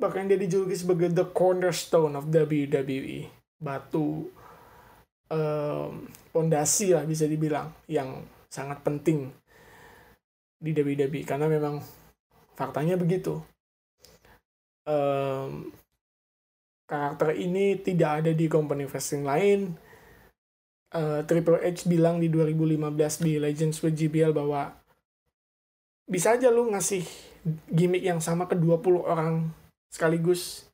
bahkan 0.02 0.26
dia 0.26 0.38
dijuluki 0.38 0.74
sebagai 0.74 1.14
the 1.14 1.30
cornerstone 1.30 2.18
of 2.18 2.34
WWE 2.34 3.30
batu 3.62 4.34
pondasi 6.34 6.90
um, 6.90 6.94
lah 6.98 7.04
bisa 7.06 7.30
dibilang 7.30 7.70
yang 7.86 8.26
sangat 8.50 8.82
penting 8.82 9.30
di 10.58 10.74
WWE 10.74 11.22
karena 11.22 11.46
memang 11.46 11.86
faktanya 12.58 12.98
begitu 12.98 13.46
um, 14.88 15.70
karakter 16.88 17.36
ini 17.36 17.78
tidak 17.84 18.24
ada 18.24 18.32
di 18.32 18.48
company 18.48 18.88
wrestling 18.88 19.28
lain. 19.28 19.60
Uh, 20.88 21.20
Triple 21.28 21.60
H 21.60 21.84
bilang 21.84 22.24
di 22.24 22.32
2015 22.32 23.28
di 23.28 23.36
Legends 23.44 23.84
with 23.84 24.00
GBL 24.00 24.32
bahwa 24.32 24.72
bisa 26.08 26.40
aja 26.40 26.48
lu 26.48 26.72
ngasih 26.72 27.04
gimmick 27.68 28.08
yang 28.08 28.24
sama 28.24 28.48
ke 28.48 28.56
20 28.56 29.04
orang 29.04 29.52
sekaligus. 29.92 30.72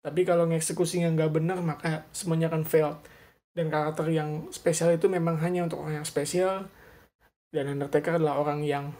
Tapi 0.00 0.24
kalau 0.24 0.48
ngeksekusinya 0.48 1.12
nggak 1.12 1.32
benar 1.36 1.60
maka 1.60 2.08
semuanya 2.16 2.48
akan 2.48 2.64
fail 2.64 2.96
dan 3.52 3.68
karakter 3.68 4.08
yang 4.08 4.48
spesial 4.48 4.96
itu 4.96 5.12
memang 5.12 5.36
hanya 5.44 5.68
untuk 5.68 5.84
orang 5.84 6.00
yang 6.00 6.08
spesial. 6.08 6.72
Dan 7.52 7.68
Undertaker 7.68 8.16
adalah 8.16 8.40
orang 8.40 8.64
yang 8.64 8.96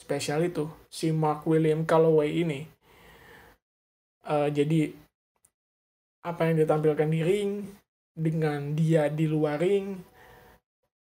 spesial 0.00 0.40
itu. 0.40 0.72
Si 0.88 1.12
Mark 1.12 1.44
William 1.44 1.84
Calloway 1.84 2.40
ini 2.40 2.64
uh, 4.26 4.48
jadi 4.50 4.92
apa 6.20 6.52
yang 6.52 6.60
ditampilkan 6.60 7.08
di 7.08 7.20
ring 7.24 7.50
dengan 8.12 8.76
dia 8.76 9.08
di 9.08 9.24
luar 9.24 9.56
ring 9.56 10.04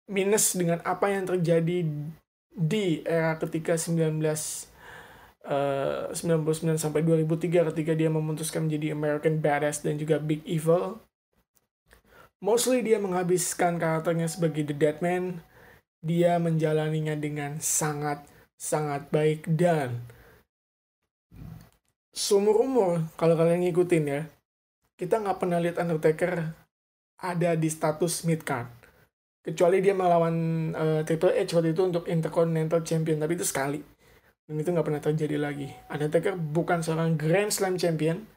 minus 0.09 0.55
dengan 0.55 0.79
apa 0.87 1.11
yang 1.11 1.27
terjadi 1.27 1.85
di 2.49 2.85
era 3.05 3.37
ketika 3.37 3.77
19 3.77 4.19
eh, 5.45 6.03
99 6.11 6.81
sampai 6.81 7.01
2003 7.05 7.69
ketika 7.71 7.93
dia 7.93 8.09
memutuskan 8.09 8.65
menjadi 8.65 8.97
American 8.97 9.37
Badass 9.39 9.85
dan 9.85 10.01
juga 10.01 10.17
Big 10.17 10.41
Evil. 10.49 10.97
Mostly 12.39 12.81
dia 12.81 12.97
menghabiskan 12.97 13.77
karakternya 13.77 14.31
sebagai 14.31 14.63
The 14.65 14.75
Dead 14.75 14.97
Man. 15.03 15.43
Dia 15.99 16.39
menjalaninya 16.39 17.13
dengan 17.19 17.59
sangat 17.59 18.23
sangat 18.55 19.11
baik 19.11 19.43
dan 19.47 20.07
seumur 22.19 22.59
umur 22.59 22.99
kalau 23.15 23.39
kalian 23.39 23.63
ngikutin 23.63 24.03
ya 24.03 24.21
kita 24.99 25.23
nggak 25.23 25.39
pernah 25.39 25.63
lihat 25.63 25.79
Undertaker 25.79 26.51
ada 27.23 27.55
di 27.55 27.71
status 27.71 28.27
mid 28.27 28.43
card. 28.43 28.67
Kecuali 29.39 29.79
dia 29.79 29.95
melawan 29.95 30.35
eh, 30.75 31.01
Triple 31.07 31.31
H 31.31 31.55
waktu 31.55 31.71
itu 31.71 31.81
untuk 31.87 32.03
Intercontinental 32.11 32.83
Champion 32.83 33.23
tapi 33.23 33.39
itu 33.39 33.47
sekali. 33.47 33.79
Dan 34.43 34.59
itu 34.59 34.75
nggak 34.75 34.83
pernah 34.83 34.99
terjadi 34.99 35.39
lagi. 35.39 35.71
Undertaker 35.87 36.35
bukan 36.35 36.83
seorang 36.83 37.15
Grand 37.15 37.47
Slam 37.47 37.79
Champion. 37.79 38.27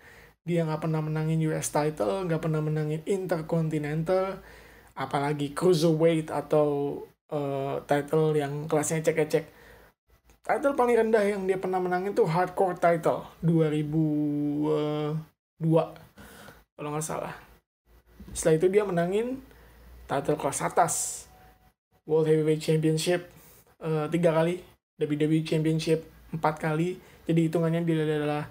Dia 0.47 0.63
nggak 0.63 0.87
pernah 0.87 1.03
menangin 1.03 1.43
US 1.51 1.75
title 1.75 2.31
nggak 2.31 2.43
pernah 2.43 2.63
menangin 2.63 3.03
Intercontinental. 3.03 4.39
Apalagi 4.95 5.51
Cruiserweight 5.59 6.31
atau 6.31 7.03
eh, 7.35 7.83
title 7.91 8.39
yang 8.39 8.71
kelasnya 8.71 9.03
cek-cek 9.03 9.62
title 10.53 10.77
paling 10.77 11.01
rendah 11.01 11.25
yang 11.25 11.49
dia 11.49 11.57
pernah 11.57 11.81
menangin 11.81 12.13
tuh 12.13 12.29
hardcore 12.29 12.77
title 12.77 13.25
2002 13.41 15.17
kalau 16.77 16.89
nggak 16.93 17.07
salah. 17.07 17.33
Setelah 18.37 18.61
itu 18.61 18.67
dia 18.69 18.85
menangin 18.85 19.41
title 20.05 20.37
kelas 20.37 20.61
atas. 20.61 20.95
World 22.05 22.29
Heavyweight 22.29 22.61
Championship 22.61 23.33
eh, 23.81 24.07
tiga 24.13 24.37
kali. 24.37 24.61
WWE 25.01 25.41
Championship 25.41 26.05
empat 26.37 26.61
kali. 26.61 27.01
Jadi 27.25 27.49
hitungannya 27.49 27.81
dia 27.89 28.05
adalah 28.05 28.45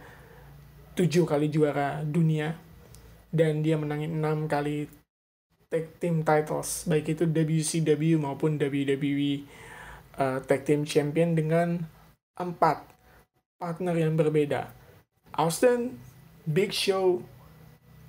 tujuh 0.98 1.30
kali 1.30 1.54
juara 1.54 2.02
dunia. 2.02 2.58
Dan 3.30 3.62
dia 3.62 3.78
menangin 3.78 4.18
enam 4.18 4.50
kali 4.50 4.90
tag 5.70 6.02
team 6.02 6.26
titles. 6.26 6.90
Baik 6.90 7.14
itu 7.14 7.30
WCW 7.30 8.18
maupun 8.18 8.58
WWE 8.58 9.46
uh, 10.18 10.40
tag 10.44 10.68
team 10.68 10.84
champion 10.88 11.38
dengan 11.38 11.86
empat 12.36 12.88
partner 13.62 13.94
yang 13.94 14.18
berbeda. 14.18 14.74
Austin, 15.38 16.02
Big 16.44 16.74
Show, 16.74 17.22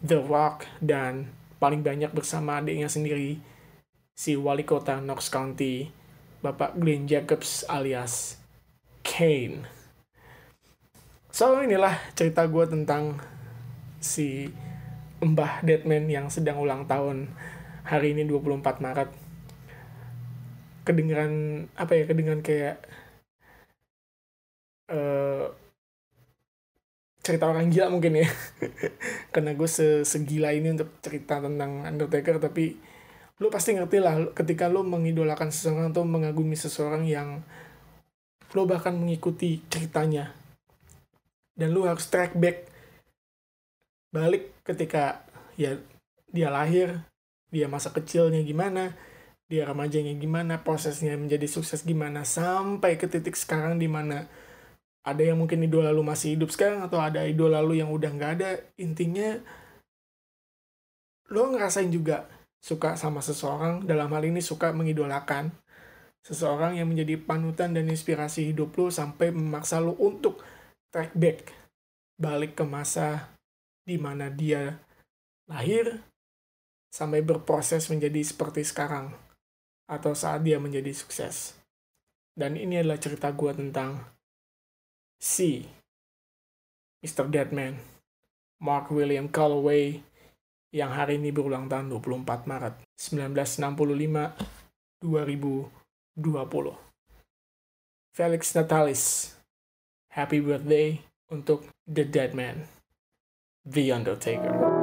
The 0.03 0.19
Rock, 0.19 0.67
dan 0.83 1.31
paling 1.63 1.85
banyak 1.85 2.11
bersama 2.11 2.59
adiknya 2.59 2.91
sendiri, 2.91 3.39
si 4.17 4.35
wali 4.35 4.67
kota 4.67 4.99
Knox 4.99 5.31
County, 5.31 5.93
Bapak 6.43 6.75
Glenn 6.75 7.07
Jacobs 7.07 7.63
alias 7.71 8.43
Kane. 9.07 9.63
So 11.31 11.63
inilah 11.63 11.97
cerita 12.19 12.45
gue 12.51 12.67
tentang 12.67 13.23
si 14.03 14.51
Mbah 15.23 15.63
Deadman 15.63 16.11
yang 16.11 16.27
sedang 16.27 16.59
ulang 16.59 16.91
tahun 16.91 17.31
hari 17.87 18.19
ini 18.19 18.27
24 18.27 18.83
Maret 18.83 19.22
kedengeran 20.83 21.67
apa 21.79 21.93
ya 21.95 22.05
kedengeran 22.07 22.43
kayak 22.43 22.83
eh 24.91 25.47
cerita 27.23 27.47
orang 27.47 27.71
gila 27.71 27.87
mungkin 27.89 28.19
ya. 28.19 28.29
Karena 29.33 29.55
gue 29.55 29.69
se 29.71 30.03
segila 30.03 30.51
ini 30.51 30.75
untuk 30.75 30.91
cerita 30.99 31.39
tentang 31.39 31.87
Undertaker 31.87 32.43
tapi 32.43 32.77
lu 33.39 33.49
pasti 33.51 33.75
ngerti 33.75 33.99
lah 34.03 34.35
ketika 34.35 34.67
lu 34.67 34.83
mengidolakan 34.83 35.51
seseorang 35.55 35.95
atau 35.95 36.03
mengagumi 36.03 36.59
seseorang 36.59 37.07
yang 37.07 37.43
lu 38.53 38.63
bahkan 38.67 38.99
mengikuti 38.99 39.63
ceritanya. 39.71 40.35
Dan 41.55 41.71
lu 41.71 41.87
harus 41.87 42.11
track 42.11 42.35
back 42.35 42.69
balik 44.13 44.53
ketika 44.67 45.25
ya 45.57 45.81
dia 46.29 46.53
lahir 46.53 47.01
dia 47.49 47.65
masa 47.65 47.89
kecilnya 47.89 48.45
gimana 48.45 48.93
dia 49.51 49.69
remajanya 49.69 50.15
gimana, 50.17 50.63
prosesnya 50.63 51.15
menjadi 51.19 51.45
sukses 51.47 51.83
gimana, 51.85 52.25
sampai 52.27 52.97
ke 52.97 53.07
titik 53.11 53.37
sekarang 53.37 53.77
di 53.77 53.87
mana 53.91 54.27
ada 55.03 55.23
yang 55.23 55.43
mungkin 55.43 55.67
idola 55.67 55.91
lu 55.91 56.07
masih 56.07 56.39
hidup 56.39 56.55
sekarang 56.55 56.87
atau 56.87 57.03
ada 57.03 57.27
idola 57.27 57.59
lu 57.59 57.75
yang 57.75 57.91
udah 57.91 58.11
nggak 58.11 58.33
ada. 58.39 58.51
Intinya 58.79 59.43
lo 61.29 61.51
ngerasain 61.51 61.91
juga 61.91 62.31
suka 62.63 62.95
sama 62.95 63.19
seseorang, 63.19 63.83
dalam 63.83 64.09
hal 64.15 64.23
ini 64.23 64.39
suka 64.39 64.71
mengidolakan 64.71 65.51
seseorang 66.23 66.79
yang 66.79 66.87
menjadi 66.87 67.19
panutan 67.19 67.75
dan 67.75 67.91
inspirasi 67.91 68.55
hidup 68.55 68.79
lo 68.79 68.95
sampai 68.95 69.35
memaksa 69.35 69.83
lo 69.83 69.99
untuk 69.99 70.39
track 70.95 71.19
back, 71.19 71.51
balik 72.15 72.55
ke 72.55 72.63
masa 72.63 73.35
di 73.83 73.99
mana 73.99 74.31
dia 74.31 74.79
lahir 75.51 75.99
sampai 76.95 77.25
berproses 77.27 77.91
menjadi 77.91 78.23
seperti 78.23 78.63
sekarang 78.63 79.11
atau 79.93 80.17
saat 80.17 80.41
dia 80.41 80.57
menjadi 80.57 80.89
sukses. 80.97 81.53
Dan 82.33 82.57
ini 82.57 82.81
adalah 82.81 82.97
cerita 82.97 83.29
gue 83.29 83.53
tentang 83.53 84.01
si 85.21 85.69
Mr. 87.05 87.29
Deadman, 87.29 87.77
Mark 88.65 88.89
William 88.89 89.29
Calloway, 89.29 90.01
yang 90.73 90.97
hari 90.97 91.21
ini 91.21 91.29
berulang 91.29 91.69
tahun 91.69 91.93
24 91.93 92.49
Maret 92.49 92.81
1965 92.97 94.33
2020. 95.05 95.69
Felix 98.17 98.43
Natalis, 98.57 99.37
happy 100.17 100.41
birthday 100.41 100.97
untuk 101.29 101.69
The 101.85 102.09
Deadman, 102.09 102.65
The 103.69 103.93
Undertaker. 103.93 104.82